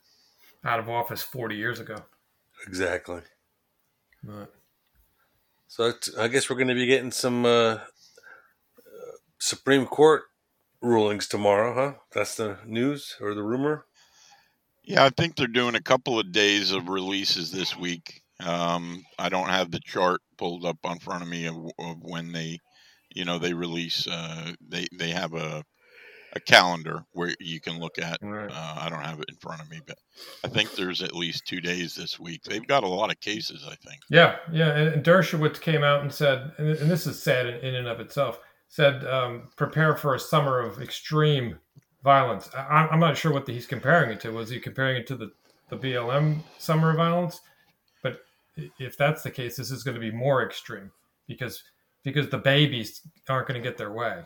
out 0.63 0.79
of 0.79 0.89
office 0.89 1.21
40 1.21 1.55
years 1.55 1.79
ago. 1.79 1.97
Exactly. 2.65 3.21
But, 4.23 4.53
so 5.67 5.91
I 6.17 6.27
guess 6.29 6.49
we're 6.49 6.55
going 6.55 6.69
to 6.69 6.73
be 6.73 6.85
getting 6.85 7.11
some 7.11 7.45
uh, 7.45 7.79
Supreme 9.37 9.85
Court 9.85 10.23
rulings 10.81 11.27
tomorrow, 11.27 11.73
huh? 11.73 11.99
That's 12.13 12.35
the 12.35 12.57
news 12.65 13.17
or 13.19 13.33
the 13.33 13.43
rumor. 13.43 13.85
Yeah, 14.83 15.03
I 15.03 15.09
think 15.09 15.35
they're 15.35 15.47
doing 15.47 15.75
a 15.75 15.81
couple 15.81 16.19
of 16.19 16.31
days 16.31 16.71
of 16.71 16.89
releases 16.89 17.51
this 17.51 17.75
week. 17.75 18.21
Um, 18.43 19.03
I 19.17 19.29
don't 19.29 19.49
have 19.49 19.71
the 19.71 19.79
chart 19.79 20.21
pulled 20.37 20.65
up 20.65 20.77
on 20.83 20.99
front 20.99 21.23
of 21.23 21.29
me 21.29 21.45
of, 21.45 21.55
of 21.79 21.97
when 22.01 22.31
they, 22.31 22.59
you 23.13 23.25
know, 23.25 23.39
they 23.39 23.53
release. 23.53 24.07
Uh, 24.07 24.53
they 24.67 24.87
they 24.97 25.11
have 25.11 25.33
a 25.33 25.63
a 26.35 26.39
calendar 26.39 27.05
where 27.13 27.33
you 27.39 27.61
can 27.61 27.79
look 27.79 27.97
at. 27.97 28.19
Right. 28.21 28.51
Uh, 28.51 28.75
I 28.77 28.89
don't 28.89 29.03
have 29.03 29.19
it 29.19 29.29
in 29.29 29.35
front 29.35 29.61
of 29.61 29.69
me, 29.69 29.79
but 29.87 29.97
I 30.43 30.49
think 30.49 30.73
there's 30.73 31.01
at 31.01 31.15
least 31.15 31.47
two 31.47 31.61
days 31.61 31.95
this 31.95 32.19
week. 32.19 32.43
They've 32.43 32.67
got 32.67 32.83
a 32.83 32.87
lot 32.87 33.09
of 33.09 33.19
cases, 33.21 33.63
I 33.65 33.75
think. 33.75 34.01
Yeah, 34.09 34.35
yeah. 34.51 34.75
And 34.75 35.03
Dershowitz 35.03 35.61
came 35.61 35.83
out 35.83 36.01
and 36.01 36.13
said, 36.13 36.51
and, 36.57 36.75
this 36.75 37.07
is 37.07 37.21
sad 37.21 37.47
in, 37.47 37.55
in 37.61 37.75
and 37.75 37.87
of 37.87 38.01
itself, 38.01 38.39
said 38.67 39.05
um, 39.07 39.47
prepare 39.55 39.95
for 39.95 40.13
a 40.13 40.19
summer 40.19 40.59
of 40.59 40.81
extreme 40.81 41.57
violence. 42.03 42.49
I, 42.53 42.89
am 42.91 42.99
not 42.99 43.17
sure 43.17 43.31
what 43.31 43.45
the, 43.45 43.53
he's 43.53 43.65
comparing 43.65 44.11
it 44.11 44.19
to. 44.21 44.31
Was 44.31 44.49
he 44.49 44.59
comparing 44.59 44.97
it 44.97 45.07
to 45.07 45.15
the, 45.15 45.31
the 45.69 45.77
BLM 45.77 46.39
summer 46.59 46.91
of 46.91 46.97
violence? 46.97 47.39
If 48.79 48.97
that's 48.97 49.21
the 49.23 49.31
case, 49.31 49.57
this 49.57 49.71
is 49.71 49.83
going 49.83 49.95
to 49.95 50.01
be 50.01 50.11
more 50.11 50.43
extreme 50.45 50.91
because 51.27 51.63
because 52.03 52.29
the 52.29 52.37
babies 52.37 53.01
aren't 53.29 53.47
going 53.47 53.61
to 53.61 53.67
get 53.67 53.77
their 53.77 53.91
way. 53.91 54.23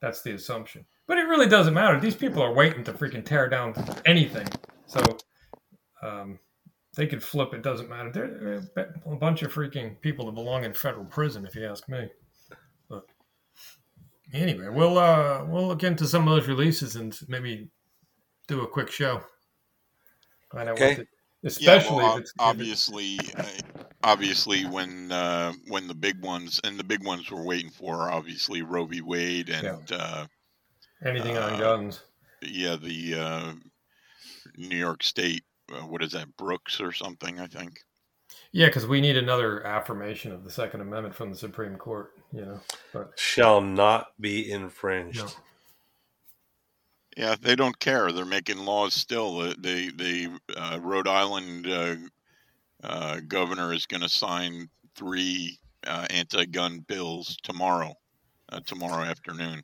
That's 0.00 0.22
the 0.22 0.32
assumption. 0.32 0.84
But 1.06 1.18
it 1.18 1.22
really 1.22 1.48
doesn't 1.48 1.74
matter. 1.74 1.98
These 2.00 2.16
people 2.16 2.42
are 2.42 2.52
waiting 2.52 2.82
to 2.84 2.92
freaking 2.92 3.24
tear 3.24 3.48
down 3.48 3.74
anything. 4.04 4.46
So, 4.86 5.00
um, 6.02 6.38
they 6.96 7.06
could 7.06 7.22
flip. 7.22 7.54
It 7.54 7.62
doesn't 7.62 7.88
matter. 7.88 8.10
They're, 8.10 8.62
they're 8.74 9.00
a 9.06 9.16
bunch 9.16 9.42
of 9.42 9.52
freaking 9.54 10.00
people 10.00 10.26
that 10.26 10.32
belong 10.32 10.64
in 10.64 10.72
federal 10.74 11.04
prison, 11.04 11.46
if 11.46 11.54
you 11.54 11.64
ask 11.66 11.88
me. 11.88 12.08
But 12.88 13.04
anyway, 14.34 14.68
we'll 14.68 14.98
uh, 14.98 15.44
we'll 15.46 15.66
look 15.68 15.84
into 15.84 16.06
some 16.06 16.26
of 16.28 16.34
those 16.34 16.48
releases 16.48 16.96
and 16.96 17.18
maybe 17.28 17.68
do 18.48 18.62
a 18.62 18.66
quick 18.68 18.90
show. 18.90 19.22
Find 20.50 20.68
out 20.68 20.74
Okay. 20.74 20.88
what 20.88 20.96
the- 20.98 21.06
especially 21.44 21.96
yeah, 21.96 22.02
well, 22.02 22.16
if 22.16 22.20
it's 22.22 22.32
ob- 22.38 22.48
obviously, 22.50 23.18
uh, 23.36 23.44
obviously 24.04 24.64
when 24.66 25.10
uh, 25.12 25.52
when 25.68 25.88
the 25.88 25.94
big 25.94 26.22
ones 26.22 26.60
and 26.64 26.78
the 26.78 26.84
big 26.84 27.04
ones 27.04 27.30
we're 27.30 27.44
waiting 27.44 27.70
for, 27.70 28.10
obviously 28.10 28.62
Roe 28.62 28.86
v. 28.86 29.00
Wade 29.00 29.48
and 29.48 29.90
uh, 29.92 30.26
anything 31.04 31.36
on 31.36 31.54
uh, 31.54 31.58
guns. 31.58 32.00
yeah, 32.42 32.76
the 32.76 33.14
uh, 33.14 33.52
New 34.56 34.76
York 34.76 35.02
State. 35.02 35.44
Uh, 35.72 35.86
what 35.86 36.02
is 36.02 36.12
that, 36.12 36.36
Brooks 36.36 36.80
or 36.80 36.92
something? 36.92 37.40
I 37.40 37.46
think. 37.46 37.78
Yeah, 38.52 38.66
because 38.66 38.86
we 38.86 39.00
need 39.00 39.16
another 39.16 39.64
affirmation 39.66 40.32
of 40.32 40.44
the 40.44 40.50
Second 40.50 40.82
Amendment 40.82 41.14
from 41.14 41.30
the 41.30 41.36
Supreme 41.36 41.76
Court. 41.76 42.12
You 42.32 42.42
know, 42.42 42.60
but 42.92 43.12
Shall 43.16 43.60
not 43.60 44.08
be 44.20 44.50
infringed. 44.50 45.18
No. 45.18 45.28
Yeah, 47.16 47.36
they 47.40 47.56
don't 47.56 47.78
care. 47.78 48.10
They're 48.10 48.24
making 48.24 48.58
laws 48.58 48.94
still. 48.94 49.38
The 49.38 49.56
the, 49.58 49.90
the 49.90 50.40
uh, 50.56 50.78
Rhode 50.80 51.08
Island 51.08 51.66
uh, 51.66 51.96
uh, 52.82 53.20
governor 53.28 53.72
is 53.72 53.86
going 53.86 54.02
to 54.02 54.08
sign 54.08 54.68
three 54.96 55.58
uh, 55.86 56.06
anti-gun 56.10 56.80
bills 56.80 57.36
tomorrow, 57.42 57.94
uh, 58.50 58.60
tomorrow 58.66 59.04
afternoon. 59.04 59.62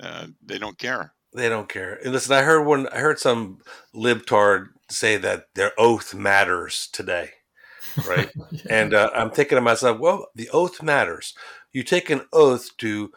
Uh, 0.00 0.28
they 0.44 0.58
don't 0.58 0.78
care. 0.78 1.12
They 1.34 1.48
don't 1.48 1.68
care. 1.68 1.98
And 2.02 2.12
listen, 2.12 2.34
I 2.34 2.42
heard 2.42 2.64
one. 2.64 2.88
I 2.88 2.98
heard 2.98 3.18
some 3.18 3.58
libtard 3.94 4.68
say 4.88 5.16
that 5.18 5.46
their 5.54 5.72
oath 5.78 6.14
matters 6.14 6.88
today, 6.92 7.30
right? 8.06 8.30
and 8.70 8.94
uh, 8.94 9.10
I'm 9.14 9.30
thinking 9.30 9.56
to 9.56 9.62
myself, 9.62 9.98
well, 9.98 10.28
the 10.34 10.48
oath 10.50 10.82
matters. 10.82 11.34
You 11.72 11.82
take 11.82 12.08
an 12.08 12.22
oath 12.32 12.74
to 12.78 13.10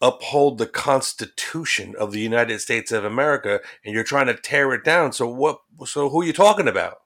uphold 0.00 0.58
the 0.58 0.66
Constitution 0.66 1.94
of 1.98 2.12
the 2.12 2.20
United 2.20 2.60
States 2.60 2.92
of 2.92 3.04
America, 3.04 3.60
and 3.84 3.94
you're 3.94 4.04
trying 4.04 4.26
to 4.26 4.34
tear 4.34 4.72
it 4.72 4.84
down. 4.84 5.12
So 5.12 5.28
what? 5.28 5.60
So 5.86 6.08
who 6.08 6.22
are 6.22 6.24
you 6.24 6.32
talking 6.32 6.68
about? 6.68 6.98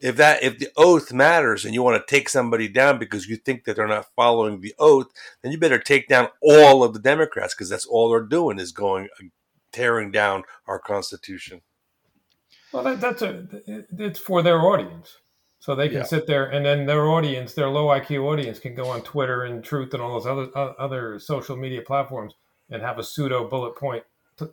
If 0.00 0.16
that 0.16 0.42
if 0.42 0.58
the 0.58 0.68
oath 0.76 1.12
matters 1.12 1.64
and 1.64 1.72
you 1.72 1.82
want 1.82 2.04
to 2.04 2.14
take 2.14 2.28
somebody 2.28 2.68
down 2.68 2.98
because 2.98 3.28
you 3.28 3.36
think 3.36 3.64
that 3.64 3.76
they're 3.76 3.86
not 3.86 4.14
following 4.16 4.60
the 4.60 4.74
oath, 4.78 5.06
then 5.42 5.52
you 5.52 5.58
better 5.58 5.78
take 5.78 6.08
down 6.08 6.28
all 6.42 6.82
of 6.82 6.92
the 6.92 6.98
Democrats 6.98 7.54
because 7.54 7.68
that's 7.68 7.86
all 7.86 8.10
they're 8.10 8.20
doing 8.20 8.58
is 8.58 8.72
going 8.72 9.08
uh, 9.20 9.26
tearing 9.72 10.10
down 10.10 10.42
our 10.66 10.78
Constitution. 10.78 11.62
Well, 12.72 12.82
that, 12.82 13.00
that's 13.00 13.22
a 13.22 13.46
it's 13.66 14.18
for 14.18 14.42
their 14.42 14.60
audience, 14.60 15.18
so 15.64 15.74
they 15.74 15.88
can 15.88 15.98
Yeah. 15.98 16.02
sit 16.04 16.26
there 16.26 16.44
and 16.50 16.62
then 16.66 16.84
their 16.84 17.06
audience, 17.08 17.54
their 17.54 17.70
low 17.70 17.86
IQ 17.86 18.22
audience, 18.26 18.58
can 18.58 18.74
go 18.74 18.88
on 18.90 19.00
Twitter 19.00 19.44
and 19.44 19.64
Truth 19.64 19.94
and 19.94 20.02
all 20.02 20.12
those 20.20 20.26
other 20.26 20.48
uh, 20.54 20.74
other 20.78 21.18
social 21.18 21.56
media 21.56 21.80
platforms 21.80 22.34
and 22.68 22.82
have 22.82 22.98
a 22.98 23.02
pseudo 23.02 23.48
bullet 23.48 23.74
point 23.74 24.04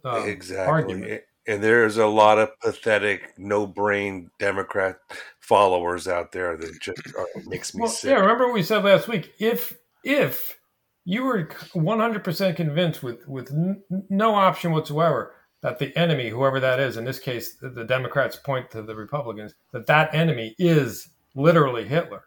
uh, 0.05 0.23
exactly. 0.25 0.71
argument. 0.71 1.21
And 1.47 1.61
there's 1.61 1.97
a 1.97 2.05
lot 2.07 2.37
of 2.39 2.57
pathetic, 2.61 3.33
no-brain 3.37 4.29
Democrat 4.39 4.99
followers 5.41 6.07
out 6.07 6.31
there 6.31 6.55
that 6.55 6.79
just 6.79 7.01
makes 7.45 7.75
me 7.75 7.81
Well, 7.81 7.89
sick. 7.89 8.11
yeah. 8.11 8.17
Remember 8.19 8.45
what 8.45 8.53
we 8.53 8.63
said 8.63 8.85
last 8.85 9.09
week? 9.09 9.33
If 9.37 9.77
if 10.05 10.59
you 11.03 11.23
were 11.25 11.49
100% 11.75 12.55
convinced 12.55 13.03
with 13.03 13.27
with 13.27 13.51
n- 13.51 13.83
no 14.09 14.33
option 14.33 14.71
whatsoever 14.71 15.33
that 15.61 15.79
the 15.79 15.95
enemy, 15.97 16.29
whoever 16.29 16.59
that 16.59 16.79
is, 16.79 16.97
in 16.97 17.05
this 17.05 17.19
case, 17.19 17.55
the, 17.55 17.69
the 17.69 17.83
Democrats 17.83 18.35
point 18.35 18.69
to 18.71 18.81
the 18.81 18.95
Republicans, 18.95 19.53
that 19.71 19.85
that 19.87 20.13
enemy 20.13 20.55
is 20.57 21.09
literally 21.35 21.87
Hitler. 21.87 22.23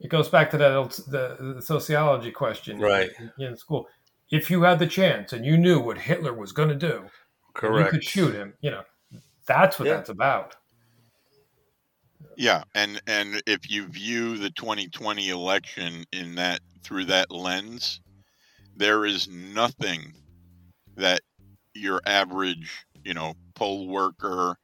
It 0.00 0.08
goes 0.08 0.28
back 0.28 0.50
to 0.50 0.58
that 0.58 0.72
old, 0.72 0.92
the, 1.08 1.54
the 1.56 1.62
sociology 1.62 2.30
question 2.30 2.78
Right. 2.78 3.10
in, 3.38 3.46
in 3.46 3.56
school. 3.56 3.86
If 4.30 4.50
you 4.50 4.62
had 4.62 4.78
the 4.78 4.86
chance 4.86 5.32
and 5.32 5.44
you 5.44 5.56
knew 5.56 5.80
what 5.80 5.96
Hitler 5.98 6.34
was 6.34 6.52
going 6.52 6.68
to 6.68 6.74
do, 6.74 6.98
and 6.98 7.10
Correct. 7.54 7.86
you 7.92 7.98
could 7.98 8.04
shoot 8.04 8.34
him. 8.34 8.54
You 8.60 8.72
know, 8.72 8.82
that's 9.46 9.78
what 9.78 9.86
Yeah. 9.88 9.94
that's 9.96 10.10
about. 10.10 10.56
Yeah, 12.36 12.64
and 12.74 13.00
and 13.06 13.40
if 13.46 13.70
you 13.70 13.86
view 13.86 14.36
the 14.36 14.50
2020 14.50 15.28
election 15.28 16.04
in 16.12 16.34
that 16.34 16.60
through 16.82 17.04
that 17.06 17.30
lens, 17.30 18.00
there 18.76 19.06
is 19.06 19.28
nothing 19.28 20.12
that 20.96 21.20
your 21.74 22.00
average, 22.06 22.84
you 23.04 23.14
know, 23.14 23.34
poll 23.54 23.88
worker, 23.88 24.56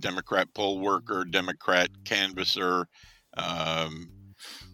Democrat 0.00 0.48
poll 0.54 0.80
worker, 0.80 1.24
Democrat 1.24 1.88
canvasser, 2.04 2.86
um, 3.36 4.10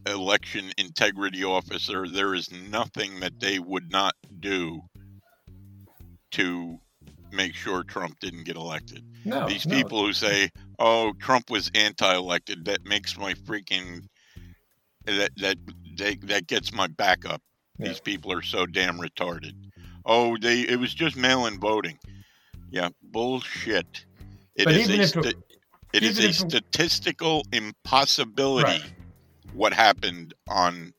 election 0.07 0.73
integrity 0.79 1.45
officer, 1.45 2.09
there 2.09 2.35
is 2.35 2.51
nothing 2.51 3.21
that 3.21 3.39
they 3.41 3.59
would 3.59 3.91
not 3.91 4.15
do 4.41 4.81
to 6.33 6.79
make 7.31 7.55
sure 7.55 7.83
Trump 7.83 8.19
didn't 8.21 8.45
get 8.45 8.57
elected. 8.57 9.05
No, 9.25 9.47
These 9.47 9.67
no. 9.67 9.77
people 9.77 10.05
who 10.05 10.13
say, 10.13 10.51
"Oh, 10.79 11.13
Trump 11.21 11.51
was 11.51 11.71
anti-elected," 11.75 12.65
that 12.65 12.85
makes 12.85 13.17
my 13.17 13.35
freaking 13.35 14.07
that 15.05 15.31
that 15.37 15.59
they, 15.97 16.17
that 16.17 16.47
gets 16.47 16.73
my 16.73 16.87
back 16.87 17.25
up. 17.25 17.43
Yeah. 17.79 17.89
These 17.89 18.01
people 18.01 18.33
are 18.33 18.43
so 18.43 18.67
damn 18.67 18.99
retarded. 18.99 19.55
Oh, 20.05 20.37
they 20.37 20.61
it 20.63 20.79
was 20.79 20.93
just 20.95 21.17
mail-in 21.17 21.59
voting. 21.61 21.99
Yeah, 22.71 22.89
bullshit. 23.03 24.05
It 24.57 24.65
But 24.65 24.75
is 24.75 24.89
even 24.89 25.01
a 25.01 25.03
if 25.05 25.09
sta- 25.11 25.21
it- 25.29 25.37
it 25.93 26.03
is 26.03 26.19
a 26.19 26.33
statistical 26.33 27.45
impossibility 27.53 28.65
Right. 28.81 28.93
what 29.53 29.75
happened 29.75 30.33
on 30.49 30.95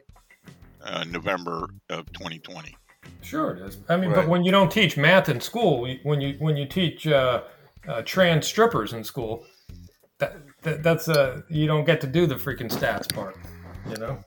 uh, 0.84 1.04
November 1.06 1.68
of 1.90 2.12
2020. 2.14 2.76
Sure, 3.22 3.56
it 3.56 3.62
is. 3.68 3.78
I 3.90 3.96
mean, 3.98 4.10
Right. 4.12 4.18
but 4.18 4.28
when 4.28 4.44
you 4.44 4.52
don't 4.52 4.72
teach 4.72 4.98
math 4.98 5.30
in 5.30 5.40
school, 5.42 5.88
when 6.04 6.22
you 6.22 6.36
when 6.40 6.56
you 6.58 6.66
teach 6.68 7.08
uh, 7.08 7.44
uh, 7.88 8.02
trans 8.04 8.46
strippers 8.48 8.94
in 8.94 9.04
school, 9.04 9.46
that, 10.20 10.38
that 10.62 10.84
that's 10.84 11.08
uh, 11.10 11.42
you 11.50 11.66
don't 11.68 11.86
get 11.86 12.00
to 12.02 12.08
do 12.08 12.26
the 12.28 12.36
freaking 12.36 12.70
stats 12.72 13.12
part. 13.14 13.36
You 13.90 13.98
know. 13.98 14.20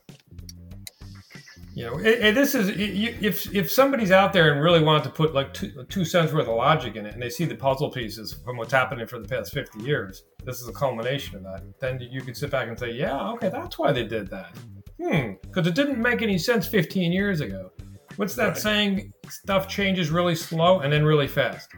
You 1.76 1.84
know, 1.84 1.98
it, 1.98 2.06
it- 2.24 2.34
this 2.34 2.54
is 2.54 2.70
if 2.74 3.54
if 3.54 3.70
somebody's 3.70 4.10
out 4.10 4.32
there 4.32 4.50
and 4.50 4.62
really 4.62 4.82
wanted 4.82 5.04
to 5.04 5.10
put 5.10 5.34
like 5.34 5.52
two, 5.52 5.84
two 5.90 6.06
cents 6.06 6.32
worth 6.32 6.48
of 6.48 6.54
logic 6.56 6.96
in 6.96 7.04
it, 7.04 7.12
and 7.12 7.22
they 7.22 7.28
see 7.28 7.44
the 7.44 7.54
puzzle 7.54 7.90
pieces 7.90 8.32
from 8.44 8.56
what's 8.56 8.72
happening 8.72 9.06
for 9.06 9.18
the 9.18 9.28
past 9.28 9.52
fifty 9.52 9.80
years, 9.82 10.24
this 10.46 10.62
is 10.62 10.68
a 10.68 10.72
culmination 10.72 11.36
of 11.36 11.42
that. 11.42 11.62
Then 11.78 12.00
you 12.00 12.22
could 12.22 12.34
sit 12.34 12.50
back 12.50 12.68
and 12.68 12.78
say, 12.78 12.92
yeah, 12.92 13.28
okay, 13.32 13.50
that's 13.50 13.78
why 13.78 13.92
they 13.92 14.04
did 14.04 14.28
that. 14.30 14.56
Hmm, 14.98 15.32
because 15.42 15.66
it 15.66 15.74
didn't 15.74 15.98
make 16.00 16.22
any 16.22 16.38
sense 16.38 16.66
fifteen 16.66 17.12
years 17.12 17.42
ago. 17.42 17.70
What's 18.16 18.34
that 18.36 18.46
Right. 18.48 18.56
saying? 18.56 19.12
Stuff 19.28 19.68
changes 19.68 20.08
really 20.10 20.34
slow 20.34 20.80
and 20.80 20.90
then 20.90 21.04
really 21.04 21.28
fast. 21.28 21.68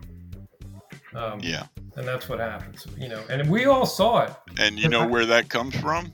Um, 1.13 1.41
Yeah, 1.43 1.65
and 1.97 2.07
that's 2.07 2.29
what 2.29 2.39
happens, 2.39 2.87
you 2.97 3.09
know. 3.09 3.25
And 3.29 3.51
we 3.51 3.65
all 3.65 3.85
saw 3.85 4.21
it. 4.27 4.33
and 4.61 4.79
you 4.79 4.89
know 4.89 5.09
where 5.15 5.27
that 5.27 5.49
comes 5.49 5.75
from? 5.81 6.13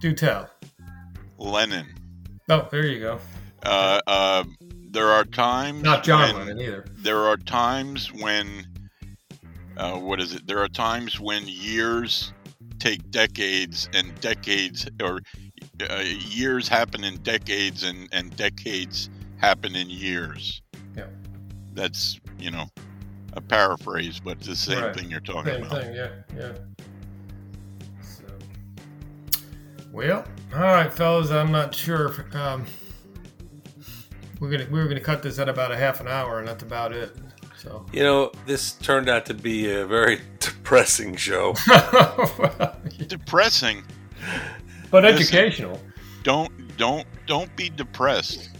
Do 0.00 0.14
tell. 0.14 0.48
Lenin. 1.36 1.84
Oh, 2.48 2.68
there 2.70 2.86
you 2.86 3.00
go. 3.00 3.18
Uh, 3.64 4.00
uh, 4.06 4.44
there 4.90 5.08
are 5.08 5.24
times 5.24 5.82
Not 5.82 6.04
John 6.04 6.34
Lennon 6.36 6.60
either. 6.60 6.84
there 6.98 7.24
are 7.24 7.36
times 7.36 8.12
when 8.12 8.66
uh, 9.76 9.98
what 9.98 10.20
is 10.20 10.32
it 10.34 10.46
there 10.46 10.60
are 10.62 10.68
times 10.68 11.18
when 11.18 11.42
years 11.46 12.32
take 12.78 13.10
decades 13.10 13.88
and 13.94 14.18
decades 14.20 14.88
or 15.02 15.20
uh, 15.90 16.02
years 16.04 16.68
happen 16.68 17.02
in 17.02 17.16
decades 17.18 17.82
and, 17.82 18.08
and 18.12 18.34
decades 18.36 19.10
happen 19.38 19.74
in 19.74 19.90
years 19.90 20.62
Yeah. 20.96 21.06
that's 21.74 22.20
you 22.38 22.50
know 22.52 22.66
a 23.32 23.40
paraphrase 23.40 24.20
but 24.20 24.38
it's 24.38 24.46
the 24.46 24.54
same 24.56 24.84
Right. 24.84 24.94
thing 24.94 25.10
you're 25.10 25.20
talking 25.20 25.52
Same 25.52 25.64
about 25.64 25.82
thing, 25.82 25.94
yeah, 25.94 26.08
yeah. 26.38 26.52
Well, 29.96 30.24
all 30.54 30.60
right, 30.60 30.92
fellas. 30.92 31.30
I'm 31.30 31.50
not 31.50 31.74
sure. 31.74 32.08
If, 32.08 32.34
um, 32.36 32.66
we're 34.40 34.50
gonna 34.50 34.66
we're 34.70 34.86
gonna 34.88 35.00
cut 35.00 35.22
this 35.22 35.38
at 35.38 35.48
about 35.48 35.72
a 35.72 35.76
half 35.76 36.00
an 36.02 36.06
hour, 36.06 36.38
and 36.38 36.46
that's 36.46 36.62
about 36.62 36.92
it. 36.92 37.16
So, 37.56 37.86
You 37.92 38.02
know, 38.02 38.30
this 38.44 38.72
turned 38.72 39.08
out 39.08 39.24
to 39.26 39.34
be 39.34 39.72
a 39.72 39.86
very 39.86 40.20
depressing 40.38 41.16
show. 41.16 41.54
depressing 43.06 43.82
but 44.90 45.02
Listen. 45.04 45.16
educational. 45.18 45.80
don't 46.22 46.76
don't 46.76 47.06
don't 47.26 47.54
be 47.56 47.70
depressed 47.70 48.50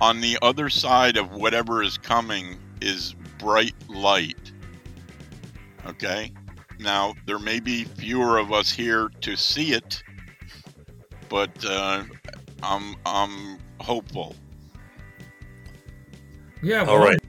on 0.00 0.20
the 0.22 0.38
other 0.40 0.70
side 0.70 1.16
of 1.16 1.30
whatever 1.32 1.82
is 1.82 1.98
coming 1.98 2.56
is 2.80 3.14
bright 3.38 3.74
light 3.88 4.52
okay 5.86 6.32
now 6.78 7.14
there 7.26 7.38
may 7.38 7.58
be 7.60 7.84
fewer 7.84 8.38
of 8.38 8.52
us 8.52 8.70
here 8.70 9.08
to 9.20 9.36
see 9.36 9.72
it 9.72 10.02
but 11.28 11.50
uh, 11.64 12.02
i'm 12.62 12.96
i'm 13.04 13.58
hopeful 13.80 14.34
Yeah. 16.62 16.84
All 16.86 16.98
right. 16.98 17.20